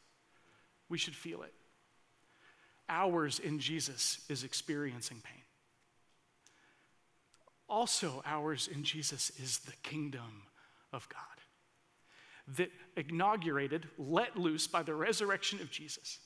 We 0.89 0.99
should 0.99 1.15
feel 1.15 1.43
it. 1.43 1.55
Ours 2.89 3.39
in 3.39 3.59
Jesus 3.59 4.21
is 4.29 4.45
experiencing 4.45 5.21
pain. 5.25 5.43
Also, 7.69 8.23
ours 8.25 8.69
in 8.73 8.85
Jesus 8.85 9.31
is 9.43 9.59
the 9.59 9.73
kingdom 9.83 10.43
of 10.93 11.09
God 11.09 11.21
that 12.57 12.71
inaugurated, 12.97 13.89
let 13.99 14.37
loose 14.37 14.67
by 14.67 14.83
the 14.83 14.95
resurrection 14.95 15.61
of 15.61 15.71
Jesus, 15.71 16.21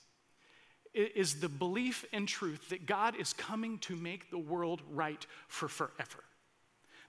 is 0.95 1.41
the 1.41 1.49
belief 1.49 2.05
and 2.13 2.27
truth 2.27 2.69
that 2.71 2.87
God 2.87 3.17
is 3.17 3.33
coming 3.33 3.79
to 3.81 3.97
make 3.97 4.31
the 4.31 4.39
world 4.39 4.83
right 4.91 5.25
for 5.49 5.69
forever 5.69 6.25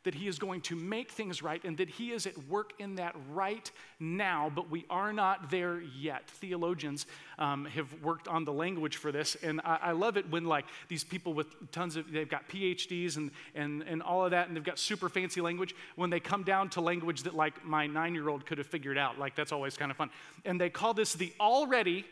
that 0.03 0.15
He 0.15 0.27
is 0.27 0.39
going 0.39 0.61
to 0.61 0.75
make 0.75 1.11
things 1.11 1.43
right 1.43 1.63
and 1.63 1.77
that 1.77 1.89
He 1.89 2.11
is 2.11 2.25
at 2.25 2.37
work 2.47 2.73
in 2.79 2.95
that 2.95 3.15
right 3.31 3.69
now, 3.99 4.51
but 4.53 4.69
we 4.69 4.85
are 4.89 5.13
not 5.13 5.51
there 5.51 5.81
yet. 5.81 6.27
Theologians 6.27 7.05
um, 7.37 7.65
have 7.65 7.87
worked 8.01 8.27
on 8.27 8.45
the 8.45 8.53
language 8.53 8.97
for 8.97 9.11
this, 9.11 9.35
and 9.43 9.61
I, 9.63 9.79
I, 9.81 9.91
love 9.91 10.17
it 10.17 10.29
when, 10.29 10.45
like, 10.45 10.65
these 10.87 11.03
people 11.03 11.33
with 11.33 11.71
tons 11.71 11.95
of, 11.95 12.11
they've 12.11 12.29
got 12.29 12.47
PhDs 12.49 13.17
and, 13.17 13.31
and, 13.55 13.83
and 13.83 14.01
all 14.01 14.25
of 14.25 14.31
that, 14.31 14.47
and 14.47 14.55
they've 14.55 14.63
got 14.63 14.79
super 14.79 15.09
fancy 15.09 15.41
language, 15.41 15.75
when 15.95 16.09
they 16.09 16.19
come 16.19 16.43
down 16.43 16.69
to 16.71 16.81
language 16.81 17.23
that, 17.23 17.35
like, 17.35 17.63
my 17.63 17.87
nine 17.87 18.15
year 18.15 18.29
old 18.29 18.45
could 18.45 18.57
have 18.57 18.67
figured 18.67 18.97
out. 18.97 19.19
Like, 19.19 19.35
that's 19.35 19.51
always 19.51 19.77
kind 19.77 19.91
of 19.91 19.97
fun. 19.97 20.09
And 20.45 20.59
they 20.59 20.69
call 20.69 20.93
this 20.93 21.13
the 21.13 21.31
already, 21.39 22.05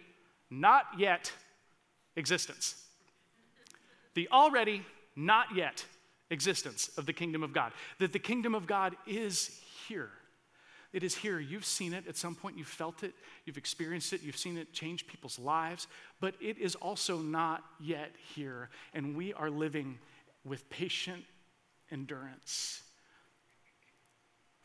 not 0.51 0.85
yet 0.97 1.31
existence. 2.15 2.75
The 4.15 4.27
already, 4.31 4.85
not 5.15 5.55
yet 5.55 5.85
existence 6.29 6.89
of 6.97 7.05
the 7.05 7.13
kingdom 7.13 7.43
of 7.43 7.53
God. 7.53 7.71
That 7.99 8.13
the 8.13 8.19
kingdom 8.19 8.55
of 8.55 8.67
God 8.67 8.95
is 9.07 9.59
here. 9.87 10.09
It 10.91 11.03
is 11.03 11.15
here. 11.15 11.39
You've 11.39 11.65
seen 11.65 11.93
it 11.93 12.07
at 12.07 12.17
some 12.17 12.35
point, 12.35 12.57
you've 12.57 12.67
felt 12.67 13.03
it, 13.03 13.13
you've 13.45 13.57
experienced 13.57 14.11
it, 14.11 14.23
you've 14.23 14.37
seen 14.37 14.57
it 14.57 14.73
change 14.73 15.05
people's 15.05 15.37
lives, 15.37 15.87
but 16.19 16.33
it 16.41 16.57
is 16.57 16.75
also 16.75 17.19
not 17.19 17.63
yet 17.79 18.11
here. 18.33 18.69
And 18.93 19.15
we 19.15 19.33
are 19.33 19.51
living 19.51 19.99
with 20.43 20.67
patient 20.69 21.23
endurance 21.91 22.81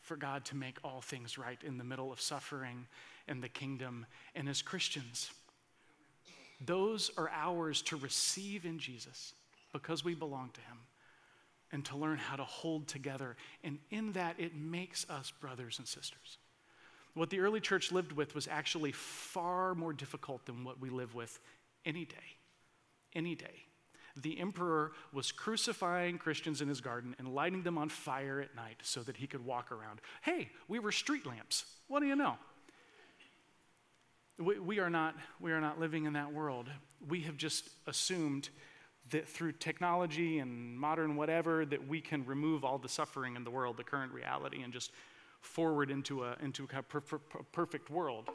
for 0.01 0.15
God 0.15 0.45
to 0.45 0.55
make 0.55 0.77
all 0.83 1.01
things 1.01 1.37
right 1.37 1.59
in 1.63 1.77
the 1.77 1.83
middle 1.83 2.11
of 2.11 2.19
suffering 2.21 2.87
and 3.27 3.41
the 3.43 3.49
kingdom. 3.49 4.05
And 4.35 4.49
as 4.49 4.61
Christians, 4.61 5.31
those 6.63 7.11
are 7.17 7.29
ours 7.29 7.81
to 7.83 7.97
receive 7.97 8.65
in 8.65 8.79
Jesus 8.79 9.33
because 9.73 10.05
we 10.05 10.15
belong 10.15 10.51
to 10.53 10.61
Him 10.61 10.77
and 11.71 11.83
to 11.85 11.97
learn 11.97 12.17
how 12.17 12.35
to 12.35 12.43
hold 12.43 12.87
together. 12.87 13.35
And 13.63 13.79
in 13.89 14.13
that, 14.13 14.35
it 14.39 14.55
makes 14.55 15.09
us 15.09 15.31
brothers 15.31 15.79
and 15.79 15.87
sisters. 15.87 16.37
What 17.13 17.29
the 17.29 17.39
early 17.39 17.59
church 17.59 17.91
lived 17.91 18.11
with 18.11 18.35
was 18.35 18.47
actually 18.47 18.91
far 18.91 19.73
more 19.75 19.93
difficult 19.93 20.45
than 20.45 20.63
what 20.63 20.79
we 20.79 20.89
live 20.89 21.15
with 21.15 21.39
any 21.85 22.05
day. 22.05 22.15
Any 23.13 23.35
day. 23.35 23.63
The 24.17 24.39
emperor 24.39 24.93
was 25.11 25.31
crucifying 25.31 26.17
Christians 26.17 26.61
in 26.61 26.69
his 26.69 26.79
garden 26.79 27.15
and 27.19 27.27
lighting 27.27 27.63
them 27.63 27.77
on 27.77 27.89
fire 27.89 28.39
at 28.39 28.55
night 28.55 28.77
so 28.81 29.01
that 29.03 29.17
he 29.17 29.27
could 29.27 29.43
walk 29.45 29.71
around. 29.71 29.99
Hey, 30.21 30.49
we 30.67 30.79
were 30.79 30.91
street 30.91 31.25
lamps. 31.25 31.65
What 31.87 31.99
do 31.99 32.05
you 32.05 32.15
know? 32.15 32.37
We, 34.37 34.59
we, 34.59 34.79
are 34.79 34.89
not, 34.89 35.15
we 35.39 35.51
are 35.51 35.61
not 35.61 35.79
living 35.79 36.05
in 36.05 36.13
that 36.13 36.33
world. 36.33 36.67
We 37.07 37.21
have 37.21 37.37
just 37.37 37.69
assumed 37.87 38.49
that 39.11 39.27
through 39.27 39.53
technology 39.53 40.39
and 40.39 40.77
modern 40.77 41.15
whatever 41.15 41.65
that 41.65 41.87
we 41.87 42.01
can 42.01 42.25
remove 42.25 42.63
all 42.63 42.77
the 42.77 42.89
suffering 42.89 43.35
in 43.35 43.43
the 43.43 43.51
world 43.51 43.77
the 43.77 43.83
current 43.83 44.11
reality 44.11 44.63
and 44.63 44.73
just 44.73 44.91
forward 45.41 45.91
into 45.91 46.23
a 46.23 46.35
into 46.41 46.63
a 46.63 46.81
per- 46.81 47.01
per- 47.01 47.19
perfect 47.51 47.89
world. 47.89 48.29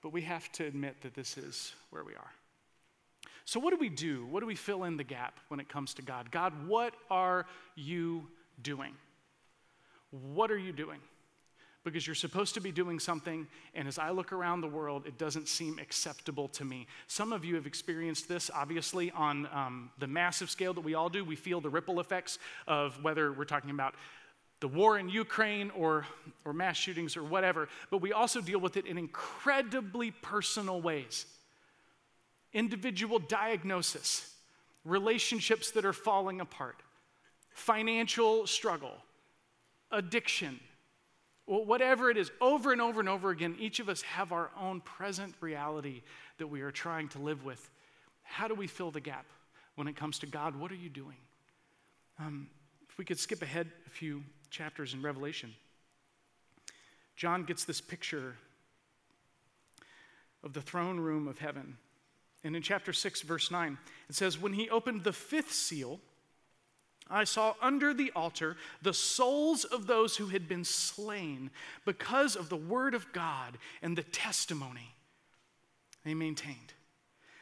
But 0.00 0.12
we 0.12 0.22
have 0.22 0.50
to 0.52 0.64
admit 0.64 1.02
that 1.02 1.14
this 1.14 1.36
is 1.36 1.72
where 1.90 2.04
we 2.04 2.12
are. 2.14 2.30
So 3.44 3.58
what 3.58 3.70
do 3.70 3.76
we 3.76 3.88
do? 3.88 4.26
What 4.26 4.40
do 4.40 4.46
we 4.46 4.54
fill 4.54 4.84
in 4.84 4.96
the 4.96 5.04
gap 5.04 5.40
when 5.48 5.58
it 5.58 5.68
comes 5.68 5.92
to 5.94 6.02
god? 6.02 6.30
God 6.30 6.52
what 6.68 6.94
are 7.10 7.46
you 7.74 8.28
doing? 8.62 8.94
What 10.10 10.50
are 10.50 10.58
you 10.58 10.72
doing 10.72 11.00
because 11.88 12.06
you're 12.06 12.14
supposed 12.14 12.54
to 12.54 12.60
be 12.60 12.72
doing 12.72 12.98
something, 12.98 13.46
and 13.74 13.88
as 13.88 13.98
I 13.98 14.10
look 14.10 14.32
around 14.32 14.60
the 14.60 14.68
world, 14.68 15.06
it 15.06 15.18
doesn't 15.18 15.48
seem 15.48 15.78
acceptable 15.78 16.48
to 16.48 16.64
me. 16.64 16.86
Some 17.06 17.32
of 17.32 17.44
you 17.44 17.54
have 17.54 17.66
experienced 17.66 18.28
this, 18.28 18.50
obviously, 18.54 19.10
on 19.12 19.48
um, 19.52 19.90
the 19.98 20.06
massive 20.06 20.50
scale 20.50 20.74
that 20.74 20.82
we 20.82 20.94
all 20.94 21.08
do. 21.08 21.24
We 21.24 21.36
feel 21.36 21.60
the 21.60 21.70
ripple 21.70 22.00
effects 22.00 22.38
of 22.66 23.02
whether 23.02 23.32
we're 23.32 23.44
talking 23.44 23.70
about 23.70 23.94
the 24.60 24.68
war 24.68 24.98
in 24.98 25.08
Ukraine 25.08 25.70
or, 25.70 26.04
or 26.44 26.52
mass 26.52 26.76
shootings 26.76 27.16
or 27.16 27.22
whatever, 27.22 27.68
but 27.90 27.98
we 27.98 28.12
also 28.12 28.40
deal 28.40 28.58
with 28.58 28.76
it 28.76 28.86
in 28.86 28.98
incredibly 28.98 30.10
personal 30.10 30.80
ways. 30.80 31.26
Individual 32.52 33.18
diagnosis, 33.18 34.34
relationships 34.84 35.70
that 35.72 35.84
are 35.84 35.92
falling 35.92 36.40
apart, 36.40 36.82
financial 37.52 38.46
struggle, 38.46 38.94
addiction, 39.92 40.58
whatever 41.48 42.10
it 42.10 42.16
is, 42.16 42.30
over 42.40 42.72
and 42.72 42.80
over 42.80 43.00
and 43.00 43.08
over 43.08 43.30
again, 43.30 43.56
each 43.58 43.80
of 43.80 43.88
us 43.88 44.02
have 44.02 44.32
our 44.32 44.50
own 44.60 44.80
present 44.82 45.34
reality 45.40 46.02
that 46.36 46.46
we 46.46 46.60
are 46.60 46.70
trying 46.70 47.08
to 47.08 47.18
live 47.18 47.44
with. 47.44 47.70
How 48.22 48.48
do 48.48 48.54
we 48.54 48.66
fill 48.66 48.90
the 48.90 49.00
gap 49.00 49.26
when 49.74 49.88
it 49.88 49.96
comes 49.96 50.18
to 50.20 50.26
God? 50.26 50.54
What 50.54 50.70
are 50.70 50.76
you 50.76 50.90
doing? 50.90 51.16
Um, 52.18 52.48
if 52.88 52.98
we 52.98 53.04
could 53.04 53.18
skip 53.18 53.42
ahead 53.42 53.70
a 53.86 53.90
few 53.90 54.22
chapters 54.50 54.92
in 54.92 55.02
Revelation, 55.02 55.54
John 57.16 57.44
gets 57.44 57.64
this 57.64 57.80
picture 57.80 58.36
of 60.44 60.52
the 60.52 60.60
throne 60.60 61.00
room 61.00 61.26
of 61.26 61.38
heaven. 61.38 61.78
And 62.44 62.54
in 62.54 62.62
chapter 62.62 62.92
6, 62.92 63.22
verse 63.22 63.50
9, 63.50 63.78
it 64.08 64.14
says, 64.14 64.38
When 64.38 64.52
he 64.52 64.70
opened 64.70 65.02
the 65.02 65.12
fifth 65.12 65.52
seal, 65.52 66.00
I 67.10 67.24
saw 67.24 67.54
under 67.60 67.94
the 67.94 68.12
altar 68.14 68.56
the 68.82 68.94
souls 68.94 69.64
of 69.64 69.86
those 69.86 70.16
who 70.16 70.26
had 70.26 70.48
been 70.48 70.64
slain 70.64 71.50
because 71.84 72.36
of 72.36 72.48
the 72.48 72.56
word 72.56 72.94
of 72.94 73.12
God 73.12 73.58
and 73.82 73.96
the 73.96 74.02
testimony 74.02 74.94
They 76.04 76.14
maintained. 76.14 76.74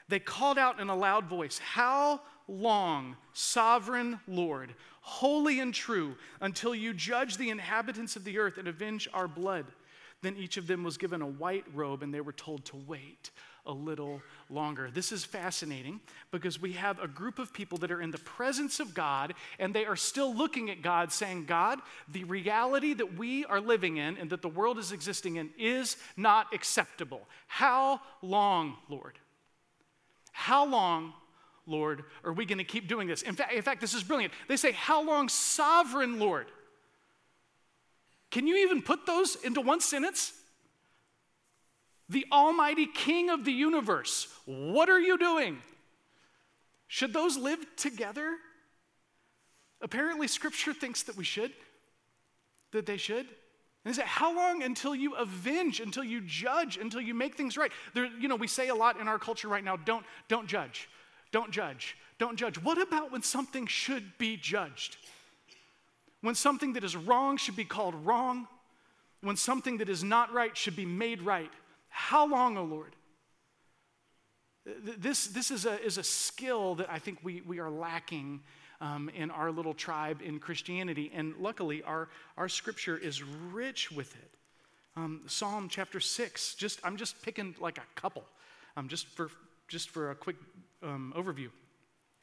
They 0.09 0.21
called 0.21 0.59
out 0.59 0.81
in 0.81 0.89
a 0.89 0.97
loud 0.97 1.27
voice, 1.27 1.59
How 1.59 2.21
long, 2.47 3.17
sovereign 3.33 4.21
Lord, 4.29 4.75
holy 5.01 5.61
and 5.61 5.75
true, 5.75 6.17
until 6.41 6.75
you 6.75 6.95
judge 6.95 7.37
the 7.37 7.51
inhabitants 7.51 8.15
of 8.15 8.25
the 8.25 8.39
earth 8.39 8.57
and 8.57 8.69
avenge 8.69 9.09
our 9.13 9.27
blood? 9.27 9.67
Then 10.23 10.37
each 10.37 10.57
of 10.57 10.67
them 10.67 10.85
was 10.85 10.97
given 10.97 11.23
a 11.23 11.27
white 11.27 11.65
robe, 11.75 12.03
and 12.03 12.15
they 12.15 12.21
were 12.21 12.33
told 12.33 12.65
to 12.67 12.77
wait 12.77 13.31
a 13.67 13.73
little 13.73 14.23
longer. 14.49 14.91
This 14.93 15.13
is 15.13 15.25
fascinating 15.25 16.01
because 16.31 16.61
we 16.61 16.73
have 16.73 17.01
a 17.01 17.09
group 17.09 17.39
of 17.39 17.53
people 17.53 17.79
that 17.79 17.91
are 17.91 18.01
in 18.01 18.11
the 18.11 18.19
presence 18.19 18.81
of 18.81 18.95
God 18.95 19.35
and 19.59 19.75
they 19.75 19.85
are 19.85 19.97
still 19.97 20.35
looking 20.35 20.71
at 20.71 20.83
God 20.83 21.13
saying, 21.13 21.45
God, 21.47 21.81
the 22.09 22.25
reality 22.25 22.95
that 22.95 23.17
we 23.19 23.45
are 23.45 23.61
living 23.61 23.97
in 23.97 24.17
and 24.17 24.31
that 24.31 24.43
the 24.43 24.49
world 24.49 24.79
is 24.79 24.93
existing 24.93 25.37
in 25.37 25.51
is 25.59 25.97
not 26.17 26.55
acceptable. 26.55 27.23
How 27.47 28.01
long, 28.23 28.77
Lord? 28.89 29.19
How 30.33 30.67
long, 30.67 31.15
Lord, 31.67 32.05
are 32.25 32.33
we 32.33 32.45
going 32.45 32.59
to 32.59 32.65
keep 32.65 32.89
doing 32.89 33.09
this? 33.09 33.23
In 33.23 33.35
fact, 33.35 33.53
in 33.53 33.63
fact, 33.63 33.81
this 33.81 33.95
is 33.95 34.03
brilliant. 34.03 34.33
They 34.49 34.57
say, 34.57 34.73
How 34.73 35.03
long, 35.03 35.29
sovereign 35.29 36.19
Lord? 36.19 36.47
Can 38.31 38.47
you 38.47 38.57
even 38.57 38.83
put 38.83 39.07
those 39.07 39.37
into 39.37 39.61
one 39.61 39.81
sentence? 39.81 40.33
The 42.09 42.27
Almighty 42.31 42.87
King 42.87 43.31
of 43.31 43.45
the 43.45 43.53
universe, 43.53 44.29
what 44.45 44.89
are 44.89 45.01
you 45.01 45.19
doing? 45.19 45.59
Should 46.87 47.13
those 47.13 47.37
live 47.37 47.59
together? 47.77 48.37
Apparently, 49.81 50.29
Scripture 50.29 50.73
thinks 50.73 51.03
that 51.05 51.17
we 51.17 51.25
should, 51.25 51.53
that 52.73 52.87
they 52.87 52.97
should. 52.97 53.27
And 53.27 53.93
they 53.93 53.93
say, 53.93 54.07
How 54.07 54.35
long 54.35 54.63
until 54.63 54.95
you 54.95 55.15
avenge, 55.15 55.81
until 55.81 56.05
you 56.05 56.21
judge, 56.21 56.77
until 56.77 57.01
you 57.01 57.15
make 57.15 57.37
things 57.37 57.57
right? 57.57 57.73
There, 57.95 58.07
you 58.07 58.29
know, 58.29 58.37
we 58.37 58.47
say 58.47 58.69
a 58.69 58.75
lot 58.75 59.01
in 59.01 59.09
our 59.09 59.19
culture 59.19 59.49
right 59.49 59.65
now 59.65 59.77
don't, 59.77 60.05
don't 60.29 60.47
judge, 60.47 60.89
don't 61.33 61.51
judge, 61.51 61.97
don't 62.19 62.37
judge. 62.37 62.61
What 62.63 62.81
about 62.81 63.13
when 63.13 63.23
something 63.23 63.67
should 63.67 64.17
be 64.19 64.37
judged? 64.37 64.97
When 66.21 66.35
something 66.35 66.73
that 66.73 66.85
is 66.85 66.97
wrong 66.97 67.37
should 67.37 67.57
be 67.57 67.65
called 67.65 67.95
wrong, 68.07 68.49
when 69.21 69.37
something 69.37 69.79
that 69.79 69.89
is 69.89 70.03
not 70.03 70.33
right 70.33 70.57
should 70.57 70.77
be 70.77 70.87
made 70.87 71.23
right. 71.23 71.51
How 71.99 72.27
long, 72.27 72.59
O 72.59 72.61
oh 72.61 72.65
Lord? 72.65 72.95
This, 74.67 75.29
this 75.29 75.51
is, 75.51 75.65
a, 75.65 75.83
is 75.83 75.97
a 75.97 76.03
skill 76.03 76.75
that 76.75 76.89
I 76.91 76.99
think 76.99 77.21
we, 77.23 77.41
we 77.41 77.59
are 77.59 77.71
lacking 77.71 78.41
um, 78.83 79.11
in 79.15 79.31
our 79.31 79.51
little 79.51 79.73
tribe 79.73 80.21
in 80.23 80.39
Christianity. 80.39 81.11
And 81.15 81.35
luckily, 81.39 81.83
our, 81.83 82.11
our 82.37 82.51
scripture 82.51 82.99
is 82.99 83.23
rich 83.23 83.91
with 83.91 84.15
it. 84.15 84.31
Um, 84.95 85.23
Psalm 85.27 85.71
chapter 85.71 85.99
6, 85.99 86.55
just, 86.57 86.81
I'm 86.85 86.99
just 86.99 87.23
picking 87.23 87.57
like 87.61 87.79
a 87.79 88.01
couple, 88.01 88.25
um, 88.77 88.89
just, 88.89 89.07
for, 89.07 89.31
just 89.67 89.89
for 89.89 90.11
a 90.11 90.15
quick 90.15 90.37
um, 90.83 91.15
overview. 91.17 91.49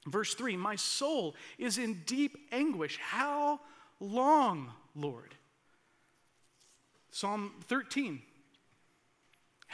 Verse 0.06 0.36
3 0.36 0.56
My 0.56 0.76
soul 0.76 1.36
is 1.58 1.80
in 1.80 2.04
deep 2.06 2.38
anguish. 2.52 3.00
How 3.02 3.60
long, 4.00 4.70
Lord? 4.96 5.34
Psalm 7.10 7.54
13. 7.68 8.22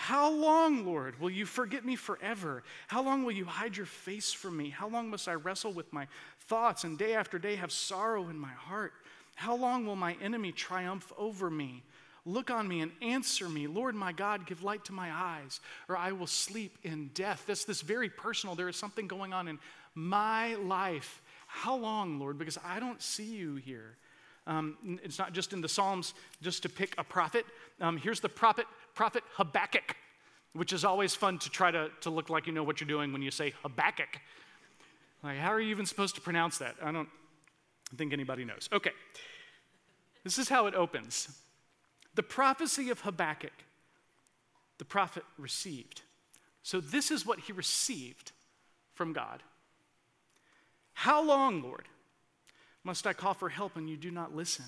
How 0.01 0.32
long, 0.32 0.86
Lord, 0.86 1.20
will 1.20 1.29
you 1.29 1.46
forget 1.46 1.84
me 1.84 1.98
forever? 1.98 2.63
How 2.88 3.03
long 3.03 3.25
will 3.25 3.34
you 3.34 3.44
hide 3.44 3.75
your 3.75 3.86
face 3.86 4.32
from 4.32 4.56
me? 4.56 4.70
How 4.70 4.88
long 4.88 5.10
must 5.10 5.27
I 5.27 5.34
wrestle 5.34 5.74
with 5.74 5.91
my 5.91 6.08
thoughts 6.48 6.86
and 6.86 6.98
day 6.98 7.15
after 7.15 7.38
day 7.38 7.58
have 7.58 7.70
sorrow 7.70 8.29
in 8.29 8.39
my 8.39 8.48
heart? 8.48 8.94
How 9.36 9.58
long 9.58 9.86
will 9.86 9.98
my 9.98 10.15
enemy 10.22 10.53
triumph 10.53 11.12
over 11.18 11.50
me? 11.51 11.84
Look 12.25 12.50
on 12.50 12.65
me 12.65 12.79
and 12.79 12.94
answer 13.01 13.50
me. 13.50 13.68
Lord 13.68 13.94
my 13.94 14.13
God, 14.13 14.48
give 14.48 14.63
light 14.63 14.86
to 14.86 14.94
my 14.94 15.12
eyes, 15.12 15.60
or 15.89 15.98
I 15.98 16.13
will 16.13 16.27
sleep 16.27 16.77
in 16.84 17.10
death. 17.13 17.44
That's 17.46 17.65
this 17.65 17.82
very 17.82 18.10
personal. 18.10 18.56
There 18.56 18.70
is 18.70 18.77
something 18.77 19.06
going 19.06 19.34
on 19.34 19.50
in 19.50 19.60
my 19.95 20.56
life. 20.56 21.21
How 21.45 21.76
long, 21.76 22.19
Lord? 22.19 22.38
Because 22.38 22.58
I 22.65 22.80
don't 22.80 23.02
see 23.02 23.36
you 23.36 23.58
here. 23.58 23.97
Um, 24.47 25.00
it's 25.04 25.19
not 25.19 25.34
just 25.34 25.54
in 25.54 25.62
the 25.62 25.69
Psalms, 25.69 26.13
just 26.41 26.63
to 26.63 26.69
pick 26.69 26.95
a 26.97 27.04
prophet. 27.04 27.45
Um, 27.82 27.98
here's 27.98 28.20
the 28.20 28.30
prophet, 28.30 28.65
prophet 28.94 29.24
Habakkuk, 29.36 29.96
which 30.54 30.74
is 30.74 30.84
always 30.84 31.15
fun 31.15 31.39
to 31.39 31.50
try 31.50 31.72
to, 31.72 31.89
to 32.02 32.10
look 32.10 32.30
like 32.30 32.48
you 32.48 32.54
know 32.54 32.63
what 32.63 32.82
you're 32.82 32.88
doing 32.88 33.13
when 33.13 33.22
you 33.22 33.32
say 33.32 33.54
Habakkuk. 33.63 34.20
Like, 35.24 35.38
how 35.38 35.52
are 35.52 35.62
you 35.62 35.70
even 35.70 35.86
supposed 35.86 36.15
to 36.15 36.22
pronounce 36.22 36.58
that? 36.60 36.76
I 36.82 36.92
don't 36.92 37.10
think 37.96 38.13
anybody 38.13 38.46
knows. 38.46 38.70
Okay. 38.72 38.92
This 40.24 40.38
is 40.38 40.50
how 40.50 40.68
it 40.68 40.76
opens. 40.76 41.30
The 42.15 42.24
prophecy 42.24 42.89
of 42.89 43.02
Habakkuk, 43.02 43.54
the 44.78 44.86
prophet 44.86 45.24
received. 45.38 46.02
So, 46.63 46.80
this 46.80 47.12
is 47.12 47.26
what 47.26 47.39
he 47.39 47.54
received 47.54 48.32
from 48.94 49.13
God. 49.13 49.44
How 50.94 51.24
long, 51.24 51.62
Lord? 51.62 51.88
Must 52.84 53.08
I 53.08 53.13
call 53.13 53.34
for 53.34 53.50
help 53.50 53.76
and 53.76 53.89
you 53.89 53.98
do 53.98 54.12
not 54.12 54.36
listen? 54.36 54.65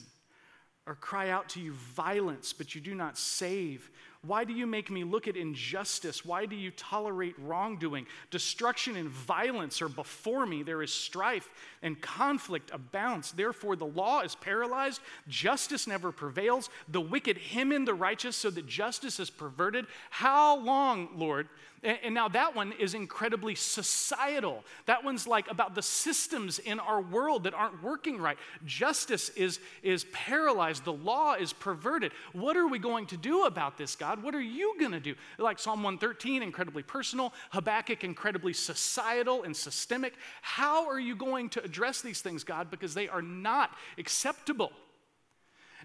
Or 0.88 0.96
cry 0.96 1.30
out 1.30 1.50
to 1.50 1.62
you 1.62 1.74
violence, 1.74 2.54
but 2.54 2.74
you 2.74 2.82
do 2.82 2.96
not 2.96 3.18
save? 3.18 3.92
Why 4.24 4.44
do 4.44 4.54
you 4.54 4.68
make 4.68 4.92
me 4.92 5.04
look 5.04 5.28
at 5.28 5.36
injustice? 5.36 6.24
Why 6.24 6.46
do 6.46 6.56
you 6.56 6.70
tolerate 6.72 7.34
wrongdoing? 7.40 8.06
Destruction 8.30 8.96
and 8.96 9.10
violence 9.10 9.82
are 9.82 9.90
before 9.90 10.46
me. 10.46 10.62
There 10.62 10.84
is 10.84 10.94
strife 10.94 11.50
and 11.82 12.00
conflict 12.00 12.70
abounds. 12.72 13.32
Therefore, 13.32 13.76
the 13.76 13.86
law 13.86 14.22
is 14.22 14.36
paralyzed. 14.36 15.02
Justice 15.28 15.88
never 15.88 16.12
prevails. 16.12 16.70
The 16.88 17.02
wicked 17.02 17.38
hem 17.38 17.72
in 17.72 17.86
the 17.86 17.96
righteous 17.96 18.36
so 18.36 18.52
that 18.52 18.68
justice 18.68 19.20
is 19.20 19.32
perverted. 19.32 19.88
How 20.12 20.58
long, 20.60 21.10
Lord? 21.16 21.48
And 21.84 22.14
now 22.14 22.28
that 22.28 22.56
one 22.56 22.74
is 22.74 22.94
incredibly 22.94 23.56
societal. 23.56 24.64
That 24.86 25.04
one's 25.04 25.26
like 25.26 25.50
about 25.50 25.74
the 25.74 25.82
systems 25.82 26.60
in 26.60 26.80
our 26.80 27.02
world 27.02 27.46
that 27.46 27.56
aren't 27.56 27.82
working 27.82 28.20
right. 28.20 28.38
Justice 28.66 29.30
is, 29.30 29.60
is 29.82 30.06
paralyzed, 30.12 30.86
the 30.86 30.94
law 30.94 31.34
is 31.34 31.54
perverted. 31.54 32.12
What 32.34 32.56
are 32.56 32.68
we 32.68 32.78
going 32.78 33.08
to 33.08 33.18
do 33.18 33.46
about 33.46 33.80
this, 33.80 33.96
God? 33.96 34.22
What 34.22 34.36
are 34.36 34.42
you 34.42 34.76
going 34.80 34.92
to 34.92 35.00
do? 35.00 35.16
Like 35.40 35.58
Psalm 35.58 35.82
113, 35.82 36.44
incredibly 36.44 36.84
personal, 36.84 37.34
Habakkuk, 37.50 38.04
incredibly 38.04 38.54
societal 38.54 39.42
and 39.42 39.58
systemic. 39.58 40.14
How 40.44 40.88
are 40.88 41.00
you 41.00 41.16
going 41.16 41.50
to 41.50 41.64
address 41.64 42.02
these 42.02 42.22
things, 42.22 42.44
God? 42.44 42.70
Because 42.70 42.94
they 42.94 43.08
are 43.08 43.24
not 43.24 43.72
acceptable. 43.98 44.72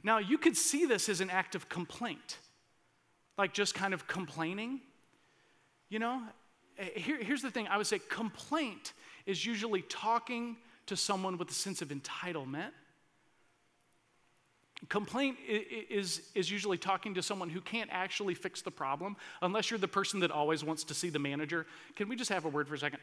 Now, 0.03 0.19
you 0.19 0.37
could 0.37 0.59
see 0.59 0.85
this 0.85 1.09
as 1.09 1.23
an 1.23 1.31
act 1.31 1.55
of 1.55 1.71
complaint, 1.71 2.37
like 3.39 3.55
just 3.55 3.75
kind 3.75 3.95
of 3.95 4.07
complaining 4.07 4.83
you 5.89 5.99
know, 5.99 6.23
eh, 6.79 6.89
here, 6.97 7.23
here's 7.23 7.43
the 7.43 7.51
thing 7.51 7.69
I 7.69 7.77
would 7.77 7.87
say 7.87 7.99
complaint 7.99 8.93
is 9.25 9.45
usually 9.45 9.83
talking 9.83 10.57
to 10.87 10.97
someone 10.97 11.37
with 11.39 11.51
a 11.51 11.55
sense 11.55 11.83
of 11.83 11.89
entitlement. 11.89 12.71
Complaint 14.89 15.39
is, 15.49 16.23
is 16.35 16.51
usually 16.51 16.77
talking 16.77 17.15
to 17.15 17.23
someone 17.23 17.49
who 17.49 17.61
can't 17.61 17.89
actually 17.93 18.35
fix 18.35 18.61
the 18.61 18.71
problem 18.71 19.17
unless 19.41 19.71
you're 19.71 19.79
the 19.79 19.89
person 19.89 20.21
that 20.21 20.31
always 20.31 20.63
wants 20.63 20.85
to 20.85 20.95
see 20.95 21.09
the 21.09 21.19
manager. 21.19 21.67
Can 21.97 22.09
we 22.09 22.17
just 22.17 22.31
have 22.31 22.45
a 22.45 22.49
word 22.49 22.69
for 22.69 22.75
a 22.75 22.79
second? 22.79 23.01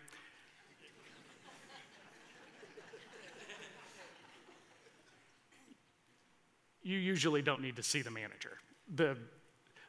you 6.83 6.97
usually 6.97 7.41
don't 7.41 7.61
need 7.61 7.77
to 7.77 7.83
see 7.83 8.01
the 8.01 8.11
manager. 8.11 8.57
The 8.93 9.17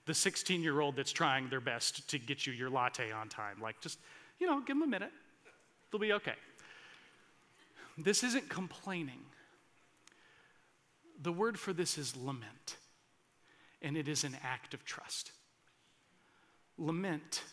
the 0.06 0.14
16 0.14 0.62
year 0.62 0.80
old 0.80 0.96
that's 0.96 1.12
trying 1.12 1.48
their 1.48 1.60
best 1.60 2.08
to 2.10 2.18
get 2.18 2.46
you 2.46 2.52
your 2.52 2.70
latte 2.70 3.10
on 3.12 3.28
time. 3.28 3.60
Like, 3.60 3.80
just, 3.80 3.98
you 4.38 4.46
know, 4.46 4.60
give 4.60 4.76
them 4.76 4.82
a 4.82 4.86
minute. 4.86 5.12
They'll 5.90 6.00
be 6.00 6.12
okay. 6.14 6.34
This 7.96 8.24
isn't 8.24 8.48
complaining. 8.48 9.20
The 11.22 11.32
word 11.32 11.58
for 11.58 11.72
this 11.72 11.96
is 11.96 12.16
lament, 12.16 12.76
and 13.80 13.96
it 13.96 14.08
is 14.08 14.24
an 14.24 14.36
act 14.42 14.74
of 14.74 14.84
trust. 14.84 15.30
Lament 16.76 17.44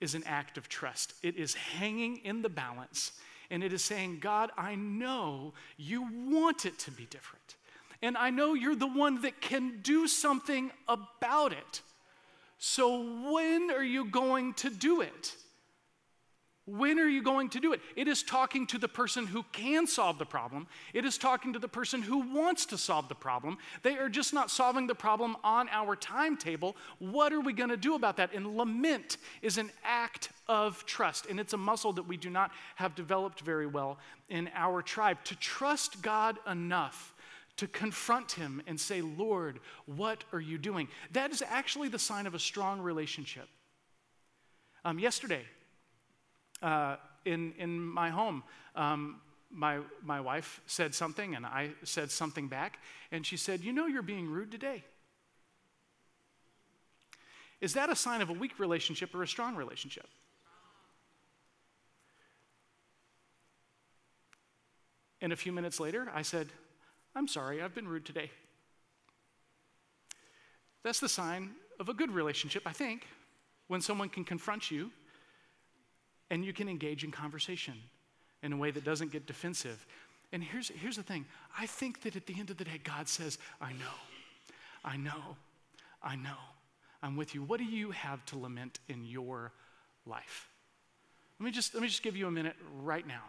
is 0.00 0.14
an 0.14 0.24
act 0.26 0.58
of 0.58 0.68
trust, 0.68 1.14
it 1.22 1.36
is 1.36 1.54
hanging 1.54 2.16
in 2.18 2.42
the 2.42 2.48
balance, 2.48 3.12
and 3.48 3.62
it 3.62 3.72
is 3.72 3.82
saying, 3.82 4.18
God, 4.18 4.50
I 4.58 4.74
know 4.74 5.54
you 5.76 6.02
want 6.26 6.66
it 6.66 6.78
to 6.80 6.90
be 6.90 7.06
different 7.06 7.54
and 8.04 8.18
I 8.18 8.28
know 8.28 8.52
you're 8.52 8.76
the 8.76 8.86
one 8.86 9.22
that 9.22 9.40
can 9.40 9.80
do 9.82 10.06
something 10.06 10.70
about 10.86 11.52
it. 11.52 11.80
So 12.58 13.32
when 13.32 13.70
are 13.70 13.82
you 13.82 14.04
going 14.04 14.52
to 14.54 14.68
do 14.68 15.00
it? 15.00 15.34
When 16.66 16.98
are 16.98 17.08
you 17.08 17.22
going 17.22 17.50
to 17.50 17.60
do 17.60 17.72
it? 17.74 17.80
It 17.96 18.06
is 18.06 18.22
talking 18.22 18.66
to 18.68 18.78
the 18.78 18.88
person 18.88 19.26
who 19.26 19.42
can 19.52 19.86
solve 19.86 20.18
the 20.18 20.24
problem. 20.26 20.66
It 20.92 21.04
is 21.04 21.16
talking 21.18 21.54
to 21.54 21.58
the 21.58 21.68
person 21.68 22.02
who 22.02 22.18
wants 22.34 22.66
to 22.66 22.78
solve 22.78 23.08
the 23.08 23.14
problem. 23.14 23.56
They 23.82 23.96
are 23.96 24.08
just 24.08 24.32
not 24.32 24.50
solving 24.50 24.86
the 24.86 24.94
problem 24.94 25.36
on 25.42 25.68
our 25.70 25.96
timetable. 25.96 26.76
What 26.98 27.32
are 27.32 27.40
we 27.40 27.54
going 27.54 27.70
to 27.70 27.76
do 27.76 27.94
about 27.94 28.18
that? 28.18 28.34
And 28.34 28.56
lament 28.56 29.16
is 29.40 29.56
an 29.56 29.70
act 29.82 30.30
of 30.46 30.84
trust, 30.84 31.26
and 31.26 31.40
it's 31.40 31.54
a 31.54 31.58
muscle 31.58 31.94
that 31.94 32.06
we 32.06 32.18
do 32.18 32.28
not 32.28 32.50
have 32.76 32.94
developed 32.94 33.40
very 33.40 33.66
well 33.66 33.98
in 34.28 34.50
our 34.54 34.82
tribe. 34.82 35.18
To 35.24 35.36
trust 35.36 36.02
God 36.02 36.38
enough 36.46 37.13
to 37.56 37.66
confront 37.68 38.32
him 38.32 38.62
and 38.66 38.80
say, 38.80 39.00
Lord, 39.00 39.60
what 39.86 40.24
are 40.32 40.40
you 40.40 40.58
doing? 40.58 40.88
That 41.12 41.30
is 41.30 41.42
actually 41.46 41.88
the 41.88 41.98
sign 41.98 42.26
of 42.26 42.34
a 42.34 42.38
strong 42.38 42.80
relationship. 42.80 43.48
Um, 44.84 44.98
yesterday, 44.98 45.42
uh, 46.62 46.96
in, 47.24 47.54
in 47.58 47.80
my 47.80 48.10
home, 48.10 48.42
um, 48.74 49.20
my, 49.50 49.78
my 50.02 50.20
wife 50.20 50.60
said 50.66 50.94
something 50.94 51.34
and 51.34 51.46
I 51.46 51.70
said 51.84 52.10
something 52.10 52.48
back, 52.48 52.78
and 53.12 53.24
she 53.24 53.36
said, 53.36 53.62
You 53.62 53.72
know, 53.72 53.86
you're 53.86 54.02
being 54.02 54.28
rude 54.28 54.50
today. 54.50 54.84
Is 57.60 57.74
that 57.74 57.88
a 57.88 57.96
sign 57.96 58.20
of 58.20 58.30
a 58.30 58.32
weak 58.32 58.58
relationship 58.58 59.14
or 59.14 59.22
a 59.22 59.28
strong 59.28 59.54
relationship? 59.56 60.08
And 65.20 65.32
a 65.32 65.36
few 65.36 65.52
minutes 65.52 65.80
later, 65.80 66.10
I 66.12 66.20
said, 66.20 66.48
I'm 67.14 67.28
sorry, 67.28 67.62
I've 67.62 67.74
been 67.74 67.88
rude 67.88 68.04
today. 68.04 68.30
That's 70.82 71.00
the 71.00 71.08
sign 71.08 71.52
of 71.80 71.88
a 71.88 71.94
good 71.94 72.10
relationship, 72.10 72.64
I 72.66 72.72
think, 72.72 73.06
when 73.68 73.80
someone 73.80 74.08
can 74.08 74.24
confront 74.24 74.70
you 74.70 74.90
and 76.30 76.44
you 76.44 76.52
can 76.52 76.68
engage 76.68 77.04
in 77.04 77.10
conversation 77.10 77.74
in 78.42 78.52
a 78.52 78.56
way 78.56 78.70
that 78.70 78.84
doesn't 78.84 79.10
get 79.10 79.26
defensive. 79.26 79.86
And 80.32 80.42
here's, 80.42 80.68
here's 80.68 80.96
the 80.96 81.02
thing 81.02 81.24
I 81.58 81.66
think 81.66 82.02
that 82.02 82.16
at 82.16 82.26
the 82.26 82.38
end 82.38 82.50
of 82.50 82.56
the 82.56 82.64
day, 82.64 82.80
God 82.82 83.08
says, 83.08 83.38
I 83.60 83.72
know, 83.72 83.94
I 84.84 84.96
know, 84.96 85.36
I 86.02 86.16
know, 86.16 86.36
I'm 87.02 87.16
with 87.16 87.34
you. 87.34 87.42
What 87.42 87.58
do 87.58 87.64
you 87.64 87.92
have 87.92 88.24
to 88.26 88.38
lament 88.38 88.80
in 88.88 89.04
your 89.04 89.52
life? 90.06 90.48
Let 91.38 91.46
me 91.46 91.50
just, 91.50 91.74
let 91.74 91.82
me 91.82 91.88
just 91.88 92.02
give 92.02 92.16
you 92.16 92.26
a 92.26 92.30
minute 92.30 92.56
right 92.82 93.06
now. 93.06 93.22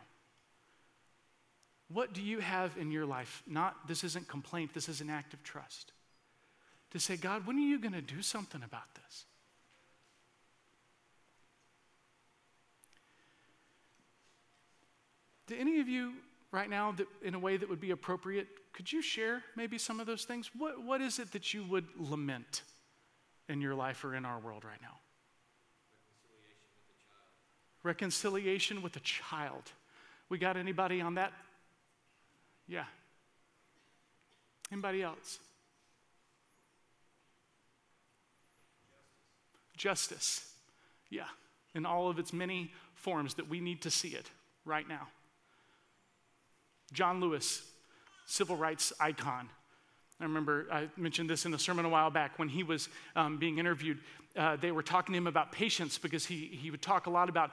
What 1.96 2.12
do 2.12 2.22
you 2.22 2.42
have 2.42 2.76
in 2.78 2.92
your 2.92 3.06
life? 3.06 3.42
Not, 3.48 3.88
this 3.88 4.04
isn't 4.04 4.28
complaint, 4.28 4.74
this 4.74 4.90
is 4.90 5.00
an 5.00 5.10
act 5.10 5.34
of 5.34 5.42
trust. 5.44 5.94
To 6.92 7.00
say, 7.00 7.16
God, 7.16 7.48
when 7.48 7.56
are 7.56 7.62
you 7.62 7.80
going 7.80 7.94
to 7.94 8.02
do 8.02 8.22
something 8.22 8.62
about 8.62 8.94
this? 8.96 9.24
Do 15.48 15.56
any 15.58 15.80
of 15.80 15.88
you 15.88 16.16
right 16.52 16.70
now, 16.70 16.92
that, 16.92 17.08
in 17.24 17.34
a 17.34 17.40
way 17.40 17.56
that 17.56 17.70
would 17.70 17.80
be 17.80 17.92
appropriate, 17.92 18.48
could 18.74 18.92
you 18.92 19.02
share 19.02 19.42
maybe 19.56 19.78
some 19.78 20.02
of 20.02 20.06
those 20.06 20.26
things? 20.26 20.52
What, 20.58 20.84
what 20.84 21.00
is 21.00 21.18
it 21.18 21.32
that 21.32 21.54
you 21.54 21.64
would 21.64 21.86
lament 21.98 22.64
in 23.48 23.62
your 23.62 23.74
life 23.74 24.04
or 24.04 24.16
in 24.16 24.26
our 24.26 24.40
world 24.40 24.66
right 24.66 24.82
now? 24.82 24.98
Reconciliation 27.84 28.82
with 28.82 28.98
a 28.98 29.02
child. 29.02 29.72
We 30.28 30.38
got 30.40 30.58
anybody 30.58 31.00
on 31.00 31.16
that? 31.16 31.32
Yeah. 32.68 32.86
Anybody 34.72 35.04
else? 35.04 35.40
Justice. 39.78 40.52
Yeah. 41.10 41.28
In 41.74 41.86
all 41.86 42.10
of 42.10 42.18
its 42.18 42.34
many 42.34 42.72
forms 42.94 43.36
that 43.36 43.50
we 43.50 43.60
need 43.60 43.82
to 43.84 43.92
see 43.92 44.10
it 44.10 44.30
right 44.64 44.88
now. 44.88 45.08
John 46.94 47.20
Lewis, 47.20 47.62
civil 48.26 48.56
rights 48.56 48.94
icon. 49.00 49.50
I 50.20 50.24
remember 50.24 50.68
I 50.72 50.88
mentioned 50.96 51.30
this 51.30 51.46
in 51.46 51.54
a 51.54 51.60
sermon 51.60 51.84
a 51.84 51.90
while 51.90 52.10
back 52.10 52.40
when 52.40 52.48
he 52.48 52.64
was 52.64 52.88
um, 53.16 53.38
being 53.38 53.58
interviewed. 53.58 54.00
Uh, 54.38 54.56
they 54.56 54.72
were 54.72 54.84
talking 54.84 55.14
to 55.14 55.18
him 55.18 55.28
about 55.28 55.52
patience 55.52 55.98
because 55.98 56.26
he, 56.26 56.48
he 56.62 56.72
would 56.72 56.82
talk 56.82 57.08
a 57.08 57.10
lot 57.10 57.30
about 57.30 57.52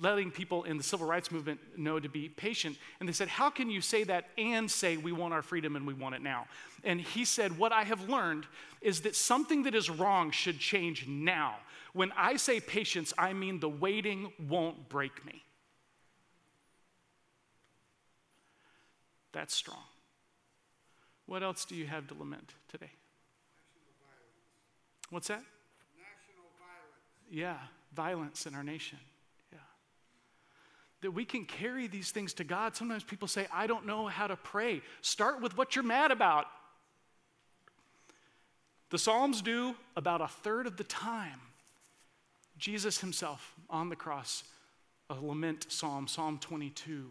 letting 0.00 0.30
people 0.30 0.64
in 0.64 0.76
the 0.76 0.82
civil 0.82 1.06
rights 1.06 1.30
movement 1.30 1.58
know 1.78 1.98
to 1.98 2.08
be 2.08 2.28
patient. 2.28 2.76
And 3.00 3.08
they 3.08 3.12
said, 3.12 3.28
How 3.28 3.50
can 3.50 3.70
you 3.70 3.80
say 3.80 4.04
that 4.04 4.28
and 4.36 4.70
say 4.70 4.96
we 4.96 5.12
want 5.12 5.34
our 5.34 5.42
freedom 5.42 5.76
and 5.76 5.86
we 5.86 5.94
want 5.94 6.14
it 6.14 6.22
now? 6.22 6.46
And 6.84 7.00
he 7.00 7.24
said, 7.24 7.58
What 7.58 7.72
I 7.72 7.84
have 7.84 8.08
learned 8.08 8.46
is 8.80 9.02
that 9.02 9.16
something 9.16 9.62
that 9.64 9.74
is 9.74 9.88
wrong 9.88 10.30
should 10.30 10.58
change 10.58 11.06
now. 11.06 11.56
When 11.92 12.12
I 12.16 12.36
say 12.36 12.60
patience, 12.60 13.12
I 13.16 13.32
mean 13.32 13.60
the 13.60 13.68
waiting 13.68 14.32
won't 14.48 14.88
break 14.88 15.24
me. 15.24 15.42
That's 19.32 19.54
strong. 19.54 19.82
What 21.26 21.42
else 21.42 21.64
do 21.64 21.74
you 21.74 21.86
have 21.86 22.06
to 22.08 22.14
lament 22.14 22.52
today? 22.68 22.90
What's 25.10 25.28
that? 25.28 25.42
National 25.96 26.44
violence. 26.58 27.30
Yeah, 27.30 27.58
violence 27.94 28.46
in 28.46 28.54
our 28.54 28.64
nation. 28.64 28.98
Yeah. 29.52 29.58
That 31.02 31.12
we 31.12 31.24
can 31.24 31.44
carry 31.44 31.86
these 31.86 32.10
things 32.10 32.34
to 32.34 32.44
God. 32.44 32.76
Sometimes 32.76 33.04
people 33.04 33.28
say, 33.28 33.46
I 33.52 33.66
don't 33.66 33.86
know 33.86 34.06
how 34.06 34.26
to 34.26 34.36
pray. 34.36 34.82
Start 35.00 35.40
with 35.40 35.56
what 35.56 35.74
you're 35.74 35.84
mad 35.84 36.10
about. 36.10 36.46
The 38.90 38.98
Psalms 38.98 39.42
do 39.42 39.74
about 39.96 40.20
a 40.20 40.28
third 40.28 40.66
of 40.66 40.76
the 40.76 40.84
time. 40.84 41.40
Jesus 42.58 43.00
himself 43.00 43.54
on 43.68 43.88
the 43.88 43.96
cross, 43.96 44.44
a 45.10 45.14
lament 45.14 45.66
psalm, 45.68 46.06
Psalm 46.06 46.38
22. 46.38 47.10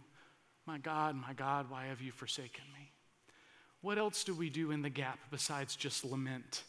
My 0.66 0.78
God, 0.78 1.16
my 1.16 1.34
God, 1.34 1.70
why 1.70 1.88
have 1.88 2.02
you 2.02 2.14
forsaken 2.14 2.64
me? 2.74 2.93
What 3.84 3.98
else 3.98 4.24
do 4.24 4.34
we 4.34 4.50
do 4.50 4.72
in 4.72 4.82
the 4.82 4.90
gap 4.90 5.20
besides 5.30 5.76
just 5.76 6.06
lament? 6.06 6.64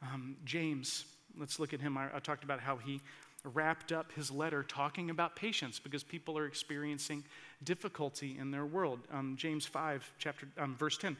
Um, 0.00 0.36
James, 0.44 1.04
let's 1.36 1.58
look 1.58 1.74
at 1.74 1.80
him. 1.80 1.98
I, 1.98 2.06
I 2.14 2.20
talked 2.20 2.44
about 2.44 2.60
how 2.60 2.76
he 2.76 3.00
wrapped 3.42 3.90
up 3.90 4.12
his 4.12 4.30
letter 4.30 4.62
talking 4.62 5.10
about 5.10 5.34
patience 5.34 5.80
because 5.80 6.04
people 6.04 6.38
are 6.38 6.46
experiencing 6.46 7.24
difficulty 7.64 8.38
in 8.38 8.52
their 8.52 8.64
world. 8.64 9.00
Um, 9.12 9.34
James 9.36 9.66
5, 9.66 10.12
chapter, 10.18 10.46
um, 10.56 10.76
verse 10.76 10.96
10. 10.96 11.16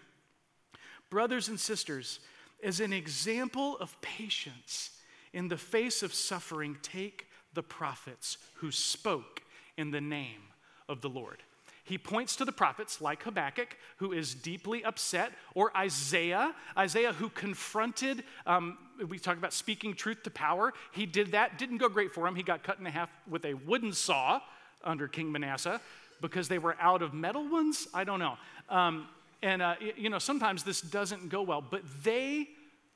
Brothers 1.10 1.48
and 1.48 1.58
sisters, 1.58 2.20
as 2.62 2.78
an 2.78 2.92
example 2.92 3.76
of 3.78 4.00
patience 4.02 4.90
in 5.32 5.48
the 5.48 5.58
face 5.58 6.04
of 6.04 6.14
suffering, 6.14 6.76
take 6.80 7.26
the 7.54 7.62
prophets 7.64 8.38
who 8.54 8.70
spoke 8.70 9.42
in 9.76 9.90
the 9.90 10.00
name 10.00 10.42
of 10.88 11.00
the 11.00 11.10
Lord. 11.10 11.42
He 11.84 11.98
points 11.98 12.36
to 12.36 12.46
the 12.46 12.52
prophets 12.52 13.02
like 13.02 13.22
Habakkuk, 13.22 13.76
who 13.98 14.12
is 14.12 14.34
deeply 14.34 14.82
upset, 14.84 15.32
or 15.54 15.70
Isaiah, 15.76 16.54
Isaiah 16.78 17.12
who 17.12 17.28
confronted, 17.28 18.24
um, 18.46 18.78
we 19.06 19.18
talk 19.18 19.36
about 19.36 19.52
speaking 19.52 19.92
truth 19.92 20.22
to 20.22 20.30
power. 20.30 20.72
He 20.92 21.04
did 21.04 21.32
that, 21.32 21.58
didn't 21.58 21.76
go 21.76 21.90
great 21.90 22.12
for 22.12 22.26
him. 22.26 22.36
He 22.36 22.42
got 22.42 22.62
cut 22.62 22.78
in 22.78 22.86
half 22.86 23.10
with 23.28 23.44
a 23.44 23.52
wooden 23.52 23.92
saw 23.92 24.40
under 24.82 25.06
King 25.08 25.30
Manasseh 25.30 25.78
because 26.22 26.48
they 26.48 26.58
were 26.58 26.74
out 26.80 27.02
of 27.02 27.12
metal 27.12 27.46
ones. 27.46 27.86
I 27.92 28.04
don't 28.04 28.18
know. 28.18 28.38
Um, 28.70 29.06
and, 29.42 29.60
uh, 29.60 29.74
you 29.96 30.08
know, 30.08 30.18
sometimes 30.18 30.62
this 30.62 30.80
doesn't 30.80 31.28
go 31.28 31.42
well, 31.42 31.60
but 31.60 31.82
they 32.02 32.48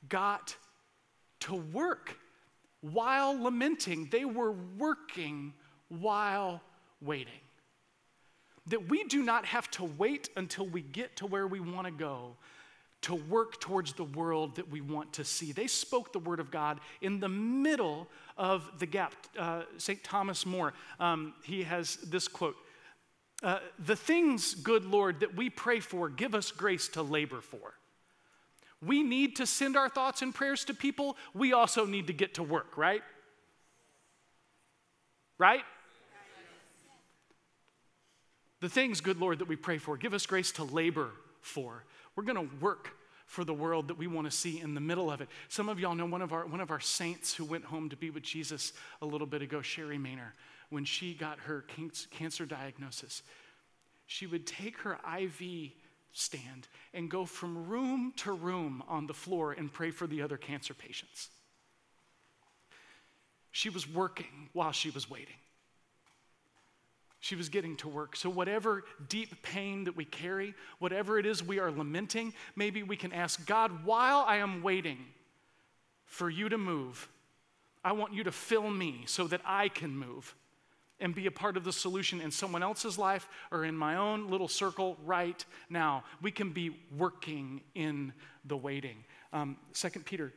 got 0.07 0.55
to 1.41 1.53
work 1.53 2.17
while 2.81 3.39
lamenting. 3.39 4.07
They 4.11 4.25
were 4.25 4.51
working 4.79 5.53
while 5.89 6.61
waiting 7.01 7.33
that 8.69 8.89
we 8.89 9.03
do 9.03 9.23
not 9.23 9.45
have 9.45 9.69
to 9.71 9.83
wait 9.83 10.29
until 10.35 10.65
we 10.65 10.81
get 10.81 11.15
to 11.17 11.25
where 11.25 11.47
we 11.47 11.59
want 11.59 11.85
to 11.85 11.91
go 11.91 12.35
to 13.01 13.15
work 13.15 13.59
towards 13.61 13.93
the 13.93 14.03
world 14.03 14.55
that 14.57 14.69
we 14.69 14.81
want 14.81 15.13
to 15.13 15.23
see. 15.23 15.51
They 15.51 15.67
spoke 15.67 16.11
the 16.11 16.19
word 16.19 16.39
of 16.39 16.51
God 16.51 16.79
in 17.01 17.19
the 17.19 17.29
middle 17.29 18.07
of 18.37 18.69
the 18.79 18.85
gap. 18.85 19.13
Uh, 19.37 19.63
St. 19.77 20.03
Thomas 20.03 20.45
More, 20.45 20.73
um, 20.99 21.33
he 21.43 21.63
has 21.63 21.95
this 21.97 22.27
quote 22.27 22.57
uh, 23.41 23.59
The 23.79 23.95
things, 23.95 24.53
good 24.53 24.85
Lord, 24.85 25.21
that 25.21 25.35
we 25.35 25.49
pray 25.49 25.79
for, 25.79 26.09
give 26.09 26.35
us 26.35 26.51
grace 26.51 26.89
to 26.89 27.01
labor 27.01 27.41
for. 27.41 27.73
We 28.85 29.03
need 29.03 29.37
to 29.37 29.45
send 29.45 29.75
our 29.75 29.89
thoughts 29.89 30.21
and 30.21 30.33
prayers 30.33 30.65
to 30.65 30.73
people. 30.73 31.17
We 31.33 31.53
also 31.53 31.85
need 31.85 32.07
to 32.07 32.13
get 32.13 32.35
to 32.35 32.43
work, 32.43 32.77
right? 32.77 33.01
Right? 35.37 35.63
The 38.61 38.69
things, 38.69 39.01
good 39.01 39.19
Lord, 39.19 39.39
that 39.39 39.47
we 39.47 39.55
pray 39.55 39.77
for, 39.77 39.97
give 39.97 40.13
us 40.13 40.25
grace 40.25 40.51
to 40.53 40.63
labor 40.63 41.11
for. 41.41 41.83
We're 42.15 42.23
going 42.23 42.49
to 42.49 42.55
work 42.57 42.91
for 43.25 43.43
the 43.43 43.53
world 43.53 43.87
that 43.87 43.97
we 43.97 44.07
want 44.07 44.29
to 44.29 44.35
see 44.35 44.59
in 44.59 44.73
the 44.73 44.81
middle 44.81 45.11
of 45.11 45.21
it. 45.21 45.29
Some 45.47 45.69
of 45.69 45.79
y'all 45.79 45.95
know 45.95 46.05
one 46.05 46.21
of 46.21 46.33
our, 46.33 46.45
one 46.45 46.59
of 46.59 46.71
our 46.71 46.79
saints 46.79 47.33
who 47.33 47.45
went 47.45 47.63
home 47.63 47.89
to 47.89 47.95
be 47.95 48.09
with 48.09 48.23
Jesus 48.23 48.73
a 49.01 49.05
little 49.05 49.27
bit 49.27 49.41
ago, 49.41 49.61
Sherry 49.61 49.97
Maynor, 49.97 50.31
when 50.69 50.83
she 50.83 51.13
got 51.13 51.39
her 51.41 51.63
cancer 52.11 52.45
diagnosis. 52.45 53.21
She 54.07 54.25
would 54.25 54.47
take 54.47 54.77
her 54.79 54.97
IV 55.19 55.71
stand 56.11 56.67
and 56.93 57.09
go 57.09 57.25
from 57.25 57.67
room 57.67 58.13
to 58.17 58.33
room 58.33 58.83
on 58.87 59.05
the 59.05 59.13
floor 59.13 59.51
and 59.53 59.71
pray 59.71 59.91
for 59.91 60.07
the 60.07 60.23
other 60.23 60.37
cancer 60.37 60.73
patients. 60.73 61.29
She 63.51 63.69
was 63.69 63.87
working 63.87 64.49
while 64.53 64.71
she 64.71 64.89
was 64.89 65.09
waiting. 65.09 65.35
She 67.19 67.35
was 67.35 67.49
getting 67.49 67.75
to 67.77 67.89
work. 67.89 68.15
So, 68.15 68.29
whatever 68.29 68.83
deep 69.09 69.41
pain 69.43 69.83
that 69.85 69.95
we 69.95 70.05
carry, 70.05 70.53
whatever 70.79 71.19
it 71.19 71.25
is 71.25 71.43
we 71.43 71.59
are 71.59 71.69
lamenting, 71.69 72.33
maybe 72.55 72.81
we 72.81 72.95
can 72.95 73.11
ask 73.11 73.45
God, 73.45 73.85
while 73.85 74.23
I 74.25 74.37
am 74.37 74.63
waiting 74.63 74.99
for 76.05 76.29
you 76.29 76.49
to 76.49 76.57
move, 76.57 77.09
I 77.83 77.91
want 77.91 78.13
you 78.13 78.23
to 78.23 78.31
fill 78.31 78.69
me 78.69 79.03
so 79.05 79.27
that 79.27 79.41
I 79.45 79.67
can 79.69 79.95
move 79.95 80.33
and 80.99 81.15
be 81.15 81.27
a 81.27 81.31
part 81.31 81.55
of 81.55 81.63
the 81.63 81.71
solution 81.71 82.19
in 82.21 82.31
someone 82.31 82.63
else's 82.63 82.97
life 82.97 83.27
or 83.51 83.63
in 83.63 83.75
my 83.75 83.95
own 83.95 84.29
little 84.29 84.47
circle 84.47 84.97
right 85.05 85.45
now. 85.69 86.03
We 86.21 86.31
can 86.31 86.51
be 86.51 86.77
working 86.97 87.61
in 87.75 88.13
the 88.45 88.57
waiting. 88.57 89.03
Um, 89.31 89.57
2 89.73 89.89
Peter 90.05 90.33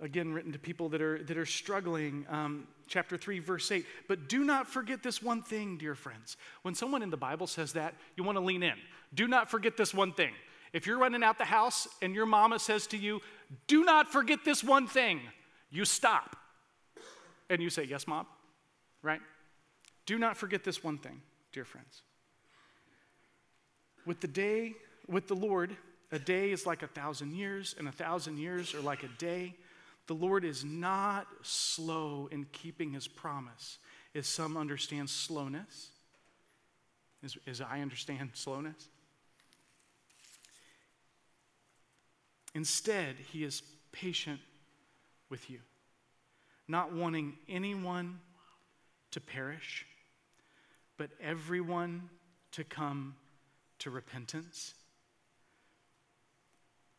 again 0.00 0.32
written 0.32 0.52
to 0.52 0.58
people 0.58 0.88
that 0.90 1.00
are 1.00 1.22
that 1.24 1.36
are 1.36 1.46
struggling 1.46 2.26
um, 2.28 2.66
chapter 2.86 3.16
3 3.16 3.38
verse 3.38 3.70
8 3.70 3.86
but 4.08 4.28
do 4.28 4.44
not 4.44 4.68
forget 4.68 5.02
this 5.02 5.22
one 5.22 5.42
thing 5.42 5.78
dear 5.78 5.94
friends. 5.94 6.36
When 6.62 6.74
someone 6.74 7.02
in 7.02 7.10
the 7.10 7.16
bible 7.16 7.46
says 7.46 7.72
that 7.74 7.94
you 8.16 8.24
want 8.24 8.36
to 8.36 8.44
lean 8.44 8.62
in. 8.62 8.74
Do 9.14 9.28
not 9.28 9.50
forget 9.50 9.76
this 9.76 9.94
one 9.94 10.12
thing. 10.12 10.32
If 10.72 10.86
you're 10.86 10.98
running 10.98 11.22
out 11.22 11.38
the 11.38 11.44
house 11.44 11.86
and 12.02 12.14
your 12.14 12.26
mama 12.26 12.58
says 12.58 12.86
to 12.88 12.96
you 12.96 13.20
do 13.66 13.84
not 13.84 14.10
forget 14.10 14.40
this 14.44 14.64
one 14.64 14.86
thing 14.86 15.20
you 15.70 15.84
stop. 15.84 16.36
And 17.48 17.62
you 17.62 17.70
say 17.70 17.84
yes 17.84 18.06
mom. 18.06 18.26
Right? 19.02 19.20
Do 20.06 20.18
not 20.18 20.36
forget 20.36 20.64
this 20.64 20.82
one 20.82 20.98
thing 20.98 21.20
dear 21.52 21.64
friends. 21.64 22.02
With 24.04 24.20
the 24.20 24.28
day 24.28 24.74
with 25.06 25.28
the 25.28 25.36
lord 25.36 25.76
a 26.12 26.18
day 26.18 26.52
is 26.52 26.64
like 26.64 26.82
a 26.82 26.86
thousand 26.86 27.32
years 27.32 27.74
and 27.78 27.88
a 27.88 27.92
thousand 27.92 28.38
years 28.38 28.74
are 28.74 28.80
like 28.80 29.02
a 29.02 29.08
day 29.18 29.54
the 30.06 30.14
Lord 30.14 30.44
is 30.44 30.64
not 30.64 31.26
slow 31.42 32.28
in 32.30 32.44
keeping 32.52 32.92
his 32.92 33.08
promise, 33.08 33.78
as 34.14 34.26
some 34.26 34.56
understand 34.56 35.08
slowness, 35.08 35.90
as, 37.24 37.36
as 37.46 37.60
I 37.60 37.80
understand 37.80 38.30
slowness. 38.34 38.88
Instead, 42.54 43.16
he 43.32 43.44
is 43.44 43.62
patient 43.92 44.40
with 45.28 45.50
you, 45.50 45.58
not 46.68 46.92
wanting 46.92 47.36
anyone 47.48 48.20
to 49.10 49.20
perish, 49.20 49.86
but 50.96 51.10
everyone 51.20 52.08
to 52.52 52.62
come 52.62 53.16
to 53.80 53.90
repentance. 53.90 54.74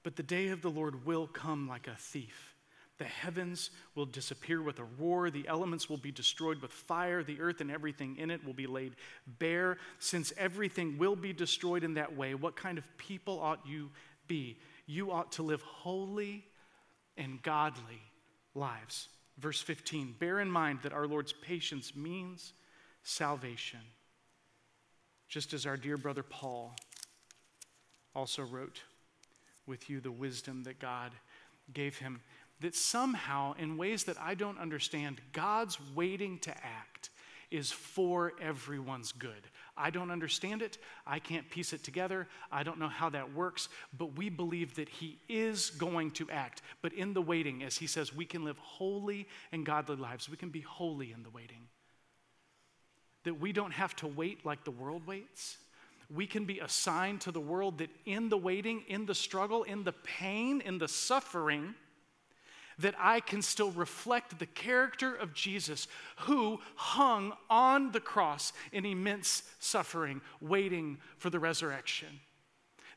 But 0.04 0.16
the 0.16 0.24
day 0.24 0.50
of 0.50 0.62
the 0.62 0.70
Lord 0.70 1.06
will 1.06 1.28
come 1.28 1.68
like 1.68 1.88
a 1.88 1.96
thief. 1.96 2.55
The 2.98 3.06
heavens 3.06 3.72
will 3.94 4.06
disappear 4.06 4.62
with 4.62 4.80
a 4.80 4.86
roar. 4.98 5.30
The 5.30 5.48
elements 5.48 5.90
will 5.90 5.98
be 5.98 6.12
destroyed 6.12 6.62
with 6.62 6.72
fire. 6.72 7.24
The 7.24 7.42
earth 7.42 7.60
and 7.60 7.70
everything 7.70 8.18
in 8.18 8.32
it 8.32 8.46
will 8.46 8.54
be 8.54 8.68
laid 8.68 8.96
bare. 9.28 9.78
Since 10.00 10.32
everything 10.38 10.98
will 10.98 11.16
be 11.16 11.34
destroyed 11.34 11.84
in 11.84 11.96
that 11.96 12.16
way, 12.16 12.36
what 12.36 12.56
kind 12.56 12.78
of 12.78 12.98
people 12.98 13.40
ought 13.40 13.66
you 13.68 13.92
be? 14.28 14.58
You 14.86 15.12
ought 15.12 15.34
to 15.34 15.44
live 15.44 15.62
holy 15.62 16.46
and 17.18 17.42
godly 17.42 18.02
lives. 18.54 19.10
Verse 19.38 19.62
15 19.62 20.16
Bear 20.18 20.40
in 20.40 20.50
mind 20.50 20.80
that 20.84 20.94
our 20.94 21.08
Lord's 21.08 21.34
patience 21.34 21.96
means 21.96 22.54
salvation. 23.04 23.82
Just 25.28 25.54
as 25.54 25.66
our 25.66 25.76
dear 25.76 25.98
brother 25.98 26.24
Paul 26.24 26.76
also 28.16 28.44
wrote 28.44 28.82
with 29.68 29.90
you 29.90 30.00
the 30.00 30.12
wisdom 30.12 30.64
that 30.64 30.80
God 30.80 31.12
gave 31.74 31.98
him 31.98 32.22
that 32.62 32.76
somehow, 32.76 33.54
in 33.58 33.78
ways 33.78 34.06
that 34.06 34.20
I 34.20 34.36
don't 34.36 34.60
understand, 34.60 35.22
God's 35.34 35.78
waiting 35.94 36.40
to 36.40 36.52
act 36.52 37.10
is 37.52 37.72
for 37.72 38.34
everyone's 38.42 39.12
good. 39.12 39.48
I 39.78 39.90
don't 39.90 40.12
understand 40.12 40.62
it. 40.62 40.78
I 41.06 41.20
can't 41.20 41.50
piece 41.50 41.74
it 41.74 41.84
together. 41.84 42.28
I 42.52 42.64
don't 42.64 42.80
know 42.80 42.88
how 42.88 43.10
that 43.10 43.34
works, 43.34 43.70
but 43.98 44.18
we 44.18 44.30
believe 44.30 44.76
that 44.76 44.90
He 44.90 45.20
is 45.28 45.70
going 45.72 46.12
to 46.12 46.30
act. 46.30 46.62
But 46.82 46.94
in 46.94 47.14
the 47.14 47.22
waiting, 47.22 47.64
as 47.64 47.78
He 47.78 47.88
says, 47.88 48.16
we 48.16 48.26
can 48.26 48.44
live 48.46 48.58
holy 48.58 49.28
and 49.52 49.66
godly 49.66 49.98
lives. 49.98 50.30
We 50.30 50.38
can 50.38 50.50
be 50.50 50.62
holy 50.62 51.12
in 51.12 51.24
the 51.24 51.30
waiting. 51.30 51.68
That 53.24 53.40
we 53.40 53.52
don't 53.52 53.74
have 53.74 53.96
to 53.98 54.08
wait 54.08 54.46
like 54.46 54.64
the 54.64 54.72
world 54.72 55.06
waits. 55.06 55.58
We 56.14 56.28
can 56.28 56.46
be 56.46 56.60
assigned 56.60 57.22
to 57.22 57.32
the 57.32 57.40
world 57.40 57.80
that 57.80 57.90
in 58.06 58.30
the 58.30 58.38
waiting, 58.38 58.84
in 58.88 59.06
the 59.06 59.16
struggle, 59.16 59.64
in 59.64 59.84
the 59.84 59.94
pain, 59.94 60.62
in 60.62 60.78
the 60.78 60.88
suffering, 60.88 61.74
that 62.80 62.96
I 63.00 63.20
can 63.20 63.42
still 63.42 63.72
reflect 63.72 64.40
the 64.40 64.46
character 64.46 65.14
of 65.16 65.34
Jesus 65.34 65.88
who 66.22 66.60
hung 66.76 67.34
on 67.50 67.92
the 67.92 68.00
cross 68.00 68.54
in 68.72 68.86
immense 68.86 69.44
suffering, 69.60 70.22
waiting 70.42 70.98
for 71.18 71.30
the 71.30 71.40
resurrection. 71.40 72.20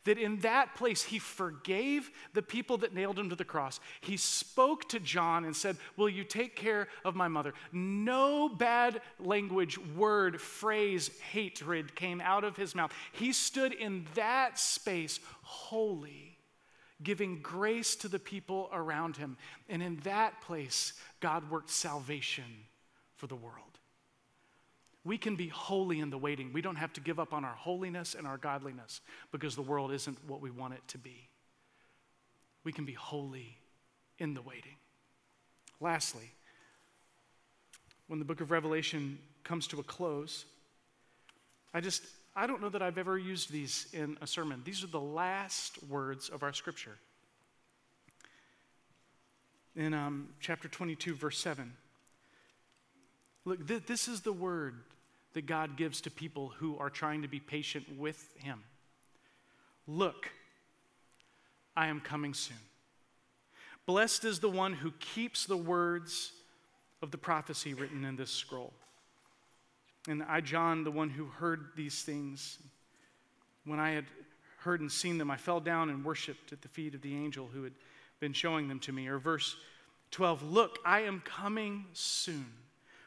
That 0.04 0.16
in 0.16 0.38
that 0.38 0.74
place, 0.74 1.02
he 1.02 1.18
forgave 1.18 2.10
the 2.32 2.40
people 2.40 2.78
that 2.78 2.94
nailed 2.94 3.18
him 3.18 3.30
to 3.30 3.36
the 3.36 3.44
cross. 3.44 3.80
He 4.00 4.16
spoke 4.16 4.88
to 4.90 5.00
John 5.00 5.44
and 5.44 5.54
said, 5.54 5.76
Will 5.96 6.08
you 6.08 6.24
take 6.24 6.56
care 6.56 6.88
of 7.04 7.16
my 7.16 7.28
mother? 7.28 7.52
No 7.72 8.48
bad 8.48 9.02
language, 9.18 9.76
word, 9.96 10.40
phrase, 10.40 11.10
hatred 11.32 11.94
came 11.94 12.20
out 12.20 12.44
of 12.44 12.56
his 12.56 12.74
mouth. 12.74 12.92
He 13.12 13.32
stood 13.32 13.72
in 13.72 14.06
that 14.14 14.58
space 14.58 15.18
holy 15.42 16.27
giving 17.02 17.40
grace 17.40 17.94
to 17.96 18.08
the 18.08 18.18
people 18.18 18.68
around 18.72 19.16
him. 19.16 19.36
And 19.68 19.82
in 19.82 19.96
that 20.00 20.40
place, 20.40 20.94
God 21.20 21.50
worked 21.50 21.70
salvation 21.70 22.44
for 23.16 23.26
the 23.26 23.36
world. 23.36 23.78
We 25.04 25.16
can 25.16 25.36
be 25.36 25.48
holy 25.48 26.00
in 26.00 26.10
the 26.10 26.18
waiting. 26.18 26.52
We 26.52 26.60
don't 26.60 26.76
have 26.76 26.92
to 26.94 27.00
give 27.00 27.18
up 27.18 27.32
on 27.32 27.44
our 27.44 27.54
holiness 27.54 28.14
and 28.14 28.26
our 28.26 28.36
godliness 28.36 29.00
because 29.32 29.54
the 29.54 29.62
world 29.62 29.92
isn't 29.92 30.18
what 30.26 30.40
we 30.40 30.50
want 30.50 30.74
it 30.74 30.82
to 30.88 30.98
be. 30.98 31.28
We 32.64 32.72
can 32.72 32.84
be 32.84 32.92
holy 32.92 33.56
in 34.18 34.34
the 34.34 34.42
waiting. 34.42 34.76
Lastly, 35.80 36.32
when 38.08 38.18
the 38.18 38.24
book 38.24 38.40
of 38.40 38.50
Revelation 38.50 39.18
comes 39.44 39.66
to 39.68 39.80
a 39.80 39.82
close, 39.82 40.44
I 41.72 41.80
just 41.80 42.02
I 42.38 42.46
don't 42.46 42.62
know 42.62 42.68
that 42.68 42.82
I've 42.82 42.98
ever 42.98 43.18
used 43.18 43.50
these 43.50 43.88
in 43.92 44.16
a 44.20 44.26
sermon. 44.26 44.62
These 44.64 44.84
are 44.84 44.88
the 44.88 45.00
last 45.00 45.82
words 45.88 46.28
of 46.28 46.44
our 46.44 46.52
scripture. 46.52 46.96
In 49.74 49.92
um, 49.92 50.28
chapter 50.38 50.68
22, 50.68 51.16
verse 51.16 51.36
7. 51.40 51.72
Look, 53.44 53.66
th- 53.66 53.86
this 53.86 54.06
is 54.06 54.20
the 54.20 54.32
word 54.32 54.76
that 55.32 55.46
God 55.46 55.76
gives 55.76 56.00
to 56.02 56.12
people 56.12 56.52
who 56.58 56.78
are 56.78 56.90
trying 56.90 57.22
to 57.22 57.28
be 57.28 57.40
patient 57.40 57.98
with 57.98 58.32
Him. 58.38 58.62
Look, 59.88 60.30
I 61.76 61.88
am 61.88 61.98
coming 62.00 62.34
soon. 62.34 62.56
Blessed 63.84 64.24
is 64.24 64.38
the 64.38 64.48
one 64.48 64.74
who 64.74 64.92
keeps 65.00 65.44
the 65.44 65.56
words 65.56 66.30
of 67.02 67.10
the 67.10 67.18
prophecy 67.18 67.74
written 67.74 68.04
in 68.04 68.14
this 68.14 68.30
scroll. 68.30 68.72
And 70.08 70.22
I, 70.26 70.40
John, 70.40 70.84
the 70.84 70.90
one 70.90 71.10
who 71.10 71.26
heard 71.26 71.66
these 71.76 72.02
things, 72.02 72.58
when 73.66 73.78
I 73.78 73.90
had 73.90 74.06
heard 74.60 74.80
and 74.80 74.90
seen 74.90 75.18
them, 75.18 75.30
I 75.30 75.36
fell 75.36 75.60
down 75.60 75.90
and 75.90 76.02
worshiped 76.02 76.50
at 76.50 76.62
the 76.62 76.68
feet 76.68 76.94
of 76.94 77.02
the 77.02 77.14
angel 77.14 77.48
who 77.52 77.62
had 77.62 77.74
been 78.18 78.32
showing 78.32 78.68
them 78.68 78.80
to 78.80 78.92
me. 78.92 79.06
Or 79.06 79.18
verse 79.18 79.56
12 80.10 80.42
Look, 80.42 80.78
I 80.84 81.00
am 81.00 81.20
coming 81.20 81.84
soon. 81.92 82.46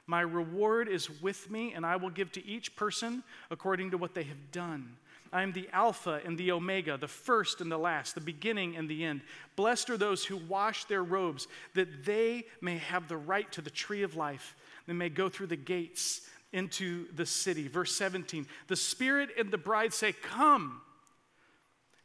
My 0.05 0.21
reward 0.21 0.87
is 0.87 1.09
with 1.21 1.49
me, 1.49 1.73
and 1.73 1.85
I 1.85 1.95
will 1.95 2.09
give 2.11 2.31
to 2.33 2.45
each 2.45 2.75
person 2.75 3.23
according 3.49 3.91
to 3.91 3.97
what 3.97 4.13
they 4.13 4.23
have 4.23 4.51
done. 4.51 4.95
I 5.33 5.41
am 5.41 5.53
the 5.53 5.69
Alpha 5.71 6.21
and 6.23 6.37
the 6.37 6.51
Omega, 6.51 6.97
the 6.97 7.07
first 7.07 7.61
and 7.61 7.71
the 7.71 7.77
last, 7.77 8.13
the 8.13 8.21
beginning 8.21 8.75
and 8.75 8.89
the 8.89 9.05
end. 9.05 9.21
Blessed 9.55 9.89
are 9.89 9.97
those 9.97 10.25
who 10.25 10.37
wash 10.37 10.85
their 10.85 11.03
robes, 11.03 11.47
that 11.73 12.03
they 12.05 12.45
may 12.59 12.77
have 12.77 13.07
the 13.07 13.17
right 13.17 13.49
to 13.53 13.61
the 13.61 13.69
tree 13.69 14.03
of 14.03 14.15
life, 14.17 14.55
and 14.87 14.99
may 14.99 15.09
go 15.09 15.29
through 15.29 15.47
the 15.47 15.55
gates 15.55 16.21
into 16.53 17.11
the 17.13 17.25
city. 17.25 17.67
Verse 17.67 17.95
17 17.95 18.45
The 18.67 18.75
Spirit 18.75 19.29
and 19.37 19.51
the 19.51 19.57
bride 19.57 19.93
say, 19.93 20.13
Come. 20.13 20.81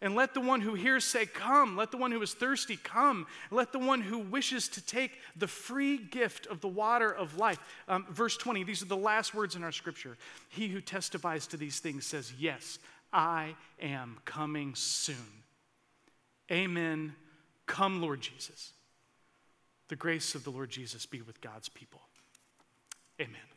And 0.03 0.15
let 0.15 0.35
the 0.35 0.43
one 0.43 0.61
who 0.61 0.75
hears 0.75 1.05
say, 1.05 1.27
Come. 1.27 1.77
Let 1.77 1.91
the 1.91 1.97
one 1.97 2.13
who 2.13 2.21
is 2.23 2.35
thirsty 2.35 2.77
come. 2.77 3.27
Let 3.51 3.73
the 3.73 3.79
one 3.79 4.01
who 4.01 4.19
wishes 4.19 4.69
to 4.69 4.85
take 4.85 5.13
the 5.37 5.49
free 5.49 5.97
gift 5.99 6.47
of 6.47 6.61
the 6.61 6.69
water 6.69 7.11
of 7.11 7.39
life. 7.39 7.59
Um, 7.89 8.07
verse 8.11 8.37
20, 8.37 8.65
these 8.65 8.83
are 8.83 8.87
the 8.87 8.97
last 8.97 9.35
words 9.35 9.57
in 9.57 9.65
our 9.65 9.73
scripture. 9.73 10.17
He 10.49 10.69
who 10.69 10.81
testifies 10.81 11.47
to 11.49 11.57
these 11.57 11.81
things 11.81 12.07
says, 12.07 12.33
Yes, 12.39 12.79
I 13.13 13.57
am 13.81 14.19
coming 14.25 14.75
soon. 14.75 15.17
Amen. 16.53 17.15
Come, 17.67 18.01
Lord 18.01 18.21
Jesus. 18.21 18.73
The 19.89 19.97
grace 19.97 20.35
of 20.35 20.45
the 20.45 20.51
Lord 20.51 20.69
Jesus 20.69 21.07
be 21.07 21.23
with 21.23 21.41
God's 21.41 21.69
people. 21.69 22.01
Amen 23.21 23.56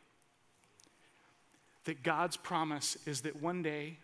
that 1.86 2.04
God's 2.04 2.38
promise 2.38 2.98
is 3.06 3.22
that 3.22 3.42
one 3.42 3.64
day 3.64 3.98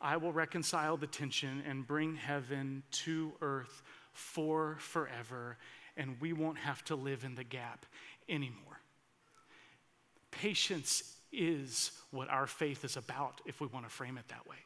I 0.00 0.16
will 0.16 0.32
reconcile 0.32 0.96
the 0.96 1.06
tension 1.06 1.62
and 1.66 1.86
bring 1.86 2.16
heaven 2.16 2.82
to 2.92 3.32
earth 3.40 3.82
for 4.12 4.76
forever, 4.78 5.56
and 5.96 6.16
we 6.20 6.32
won't 6.32 6.58
have 6.58 6.84
to 6.84 6.94
live 6.94 7.24
in 7.24 7.34
the 7.34 7.44
gap 7.44 7.86
anymore. 8.28 8.80
Patience 10.30 11.16
is 11.32 11.90
what 12.10 12.28
our 12.28 12.46
faith 12.46 12.84
is 12.84 12.96
about 12.96 13.40
if 13.44 13.60
we 13.60 13.66
want 13.66 13.86
to 13.86 13.90
frame 13.90 14.18
it 14.18 14.28
that 14.28 14.46
way. 14.46 14.56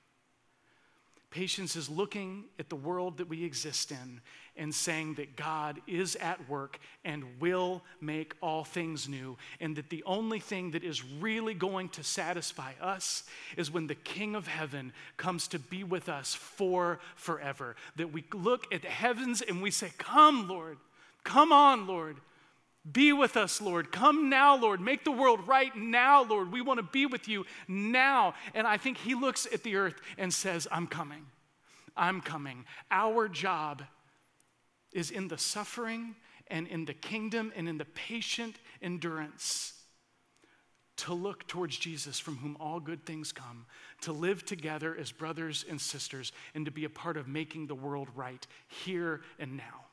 Patience 1.33 1.77
is 1.77 1.89
looking 1.89 2.45
at 2.59 2.69
the 2.69 2.77
world 2.77 3.17
that 3.17 3.29
we 3.29 3.43
exist 3.43 3.91
in 3.91 4.21
and 4.55 4.75
saying 4.75 5.15
that 5.15 5.35
God 5.35 5.81
is 5.87 6.15
at 6.17 6.47
work 6.47 6.79
and 7.07 7.25
will 7.41 7.83
make 8.03 8.35
all 8.43 8.65
things 8.65 9.09
new, 9.09 9.39
and 9.59 9.75
that 9.77 9.89
the 9.89 10.05
only 10.05 10.41
thing 10.41 10.73
that 10.73 10.85
is 10.85 11.03
really 11.03 11.55
going 11.55 11.89
to 11.91 12.05
satisfy 12.05 12.73
us 12.83 13.25
is 13.57 13.71
when 13.71 13.87
the 13.87 13.95
King 13.95 14.35
of 14.35 14.47
Heaven 14.47 14.93
comes 15.17 15.49
to 15.49 15.59
be 15.59 15.85
with 15.85 16.11
us 16.11 16.35
for 16.35 17.01
forever. 17.17 17.77
That 17.97 18.13
we 18.13 18.25
look 18.35 18.73
at 18.73 18.83
the 18.83 18.89
heavens 18.89 19.41
and 19.41 19.63
we 19.63 19.71
say, 19.71 19.91
Come, 19.97 20.47
Lord, 20.49 20.77
come 21.25 21.51
on, 21.51 21.87
Lord. 21.87 22.19
Be 22.91 23.13
with 23.13 23.37
us, 23.37 23.61
Lord. 23.61 23.93
Come 23.93 24.29
now, 24.29 24.57
Lord. 24.57 24.81
Make 24.81 25.05
the 25.05 25.13
world 25.13 25.47
right 25.47 25.75
now, 25.77 26.25
Lord. 26.25 26.51
We 26.51 26.61
want 26.61 26.79
to 26.79 26.83
be 26.83 27.07
with 27.07 27.29
you 27.29 27.47
now. 27.69 28.35
And 28.55 28.67
I 28.67 28.77
think 28.77 28.99
he 28.99 29.15
looks 29.15 29.47
at 29.53 29.63
the 29.63 29.77
earth 29.77 30.01
and 30.19 30.35
says, 30.35 30.67
I'm 30.73 30.89
coming. 30.89 31.27
I'm 31.97 32.21
coming. 32.21 32.65
Our 32.91 33.29
job 33.29 33.83
is 34.93 35.11
in 35.11 35.29
the 35.29 35.39
suffering 35.39 36.17
and 36.49 36.67
in 36.67 36.85
the 36.85 36.95
kingdom 36.95 37.53
and 37.55 37.69
in 37.69 37.79
the 37.79 37.85
patient 37.85 38.57
endurance 38.81 39.75
to 40.97 41.15
look 41.15 41.47
towards 41.49 41.77
Jesus, 41.77 42.19
from 42.19 42.37
whom 42.37 42.57
all 42.61 42.79
good 42.79 43.05
things 43.07 43.33
come, 43.33 43.67
to 44.03 44.13
live 44.13 44.45
together 44.45 44.97
as 44.99 45.11
brothers 45.11 45.65
and 45.69 45.81
sisters, 45.81 46.33
and 46.55 46.65
to 46.65 46.71
be 46.71 46.85
a 46.85 46.91
part 46.91 47.17
of 47.17 47.27
making 47.27 47.67
the 47.67 47.75
world 47.75 48.09
right 48.15 48.47
here 48.69 49.23
and 49.39 49.57
now. 49.57 49.87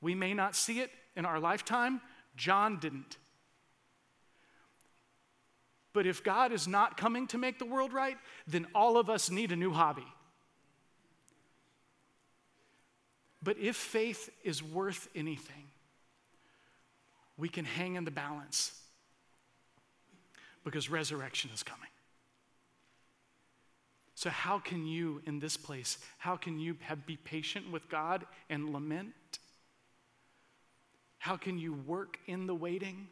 We 0.00 0.14
may 0.14 0.32
not 0.32 0.54
see 0.54 0.80
it 0.80 0.90
in 1.16 1.24
our 1.24 1.38
lifetime, 1.38 2.00
John 2.36 2.78
didn't. 2.78 3.16
But 5.92 6.06
if 6.06 6.24
God 6.24 6.52
is 6.52 6.66
not 6.66 6.96
coming 6.96 7.26
to 7.28 7.38
make 7.38 7.58
the 7.58 7.66
world 7.66 7.92
right, 7.92 8.16
then 8.46 8.66
all 8.74 8.96
of 8.96 9.10
us 9.10 9.30
need 9.30 9.52
a 9.52 9.56
new 9.56 9.72
hobby. 9.72 10.06
But 13.42 13.58
if 13.58 13.76
faith 13.76 14.30
is 14.44 14.62
worth 14.62 15.08
anything, 15.14 15.66
we 17.36 17.48
can 17.48 17.64
hang 17.64 17.96
in 17.96 18.04
the 18.04 18.10
balance 18.10 18.78
because 20.64 20.88
resurrection 20.88 21.50
is 21.52 21.62
coming. 21.62 21.88
So, 24.14 24.30
how 24.30 24.60
can 24.60 24.86
you 24.86 25.20
in 25.26 25.40
this 25.40 25.56
place, 25.56 25.98
how 26.18 26.36
can 26.36 26.60
you 26.60 26.76
have, 26.82 27.04
be 27.06 27.16
patient 27.16 27.72
with 27.72 27.88
God 27.88 28.24
and 28.48 28.72
lament? 28.72 29.40
How 31.22 31.36
can 31.36 31.56
you 31.56 31.72
work 31.72 32.18
in 32.26 32.48
the 32.48 32.54
waiting? 32.54 33.06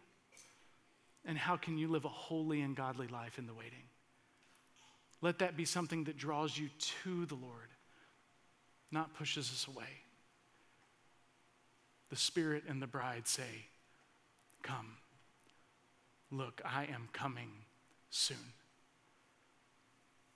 And 1.24 1.38
how 1.38 1.56
can 1.56 1.78
you 1.78 1.86
live 1.86 2.04
a 2.04 2.08
holy 2.08 2.60
and 2.60 2.74
godly 2.74 3.06
life 3.06 3.38
in 3.38 3.46
the 3.46 3.54
waiting? 3.54 3.84
Let 5.22 5.38
that 5.38 5.56
be 5.56 5.64
something 5.64 6.02
that 6.04 6.16
draws 6.16 6.58
you 6.58 6.70
to 7.04 7.24
the 7.26 7.36
Lord, 7.36 7.68
not 8.90 9.14
pushes 9.14 9.48
us 9.52 9.68
away. 9.68 9.86
The 12.08 12.16
Spirit 12.16 12.64
and 12.68 12.82
the 12.82 12.88
bride 12.88 13.28
say, 13.28 13.68
Come. 14.64 14.96
Look, 16.32 16.60
I 16.64 16.86
am 16.86 17.10
coming 17.12 17.52
soon. 18.10 18.54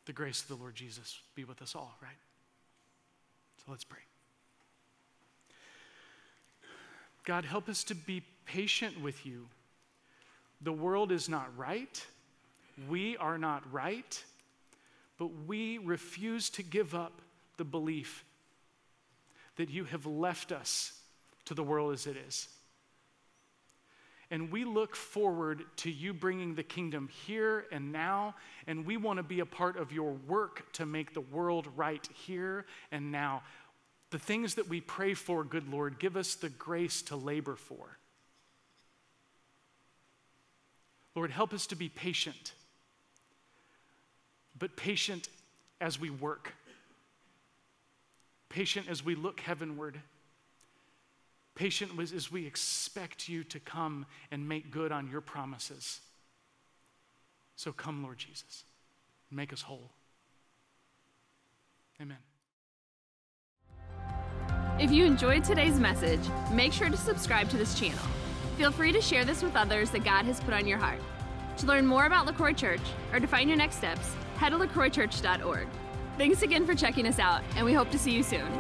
The 0.05 0.13
grace 0.13 0.43
of 0.43 0.47
the 0.47 0.55
Lord 0.55 0.77
Jesus 0.77 1.19
be 1.35 1.43
with 1.43 1.61
us 1.61 1.75
all, 1.75 1.97
right? 2.01 2.13
So 3.59 3.73
let's 3.73 3.83
pray. 3.83 3.99
God, 7.25 7.45
help 7.45 7.69
us 7.69 7.85
to 7.85 7.95
be 7.95 8.23
patient 8.45 9.01
with 9.01 9.25
you. 9.25 9.49
The 10.61 10.73
world 10.73 11.11
is 11.11 11.29
not 11.29 11.57
right. 11.57 12.05
We 12.89 13.17
are 13.17 13.39
not 13.39 13.63
right. 13.73 14.23
But 15.19 15.31
we 15.47 15.79
refuse 15.79 16.51
to 16.51 16.63
give 16.63 16.95
up 16.95 17.21
the 17.57 17.65
belief 17.65 18.25
that 19.57 19.71
you 19.71 19.85
have 19.85 20.07
left 20.07 20.53
us 20.53 20.93
to 21.47 21.55
the 21.55 21.63
world 21.63 21.93
as 21.93 22.07
it 22.07 22.17
is. 22.17 22.49
And 24.31 24.51
we 24.51 24.65
look 24.65 24.97
forward 24.97 25.65
to 25.77 25.91
you 25.91 26.13
bringing 26.13 26.55
the 26.55 26.63
kingdom 26.63 27.09
here 27.27 27.67
and 27.71 27.93
now, 27.93 28.35
and 28.67 28.85
we 28.85 28.97
want 28.97 29.19
to 29.19 29.23
be 29.23 29.41
a 29.41 29.47
part 29.47 29.77
of 29.77 29.93
your 29.93 30.13
work 30.27 30.73
to 30.73 30.87
make 30.87 31.15
the 31.15 31.21
world 31.21 31.69
right 31.77 32.09
here 32.13 32.65
and 32.91 33.13
now. 33.13 33.43
The 34.15 34.21
things 34.21 34.55
that 34.55 34.69
we 34.69 34.81
pray 34.81 35.15
for, 35.15 35.43
good 35.43 35.69
Lord, 35.69 35.99
give 35.99 36.17
us 36.17 36.37
the 36.37 36.49
grace 36.49 37.03
to 37.03 37.17
labor 37.17 37.57
for. 37.57 37.99
Lord, 41.17 41.33
help 41.33 41.53
us 41.53 41.67
to 41.67 41.75
be 41.75 41.89
patient, 41.89 42.53
but 44.57 44.77
patient 44.77 45.29
as 45.81 45.99
we 45.99 46.11
work, 46.11 46.53
patient 48.51 48.87
as 48.89 49.05
we 49.05 49.17
look 49.17 49.41
heavenward, 49.41 49.99
patient 51.57 51.91
as 51.99 52.31
we 52.31 52.47
expect 52.47 53.29
you 53.29 53.43
to 53.43 53.59
come 53.59 54.07
and 54.31 54.49
make 54.49 54.71
good 54.71 54.93
on 54.93 55.11
your 55.11 55.23
promises. 55.23 55.99
So 57.57 57.73
come, 57.73 58.05
Lord 58.05 58.19
Jesus, 58.19 58.63
make 59.29 59.53
us 59.53 59.63
whole. 59.63 59.91
Amen. 62.01 62.19
If 64.77 64.91
you 64.91 65.05
enjoyed 65.05 65.45
today's 65.45 65.79
message, 65.79 66.21
make 66.51 66.73
sure 66.73 66.91
to 66.91 66.97
subscribe 66.97 67.49
to 67.51 67.57
this 67.57 67.79
channel. 67.79 68.03
Feel 68.57 68.73
free 68.73 68.91
to 68.91 69.01
share 69.01 69.25
this 69.25 69.41
with 69.41 69.55
others 69.55 69.91
that 69.91 70.03
God 70.03 70.25
has 70.25 70.41
put 70.41 70.53
on 70.53 70.67
your 70.67 70.79
heart. 70.79 71.01
To 71.59 71.67
learn 71.67 71.87
more 71.87 72.07
about 72.07 72.27
LaCroix 72.27 72.55
Church 72.55 72.81
or 73.13 73.21
to 73.21 73.27
find 73.29 73.49
your 73.49 73.57
next 73.57 73.77
steps, 73.77 74.13
head 74.37 74.51
to 74.51 74.59
lacroixchurch.org. 74.59 75.69
Thanks 76.19 76.43
again 76.43 76.67
for 76.67 76.75
checking 76.75 77.07
us 77.07 77.21
out, 77.21 77.43
and 77.55 77.65
we 77.65 77.73
hope 77.73 77.91
to 77.93 77.99
see 77.99 78.11
you 78.11 78.25
soon. 78.25 78.51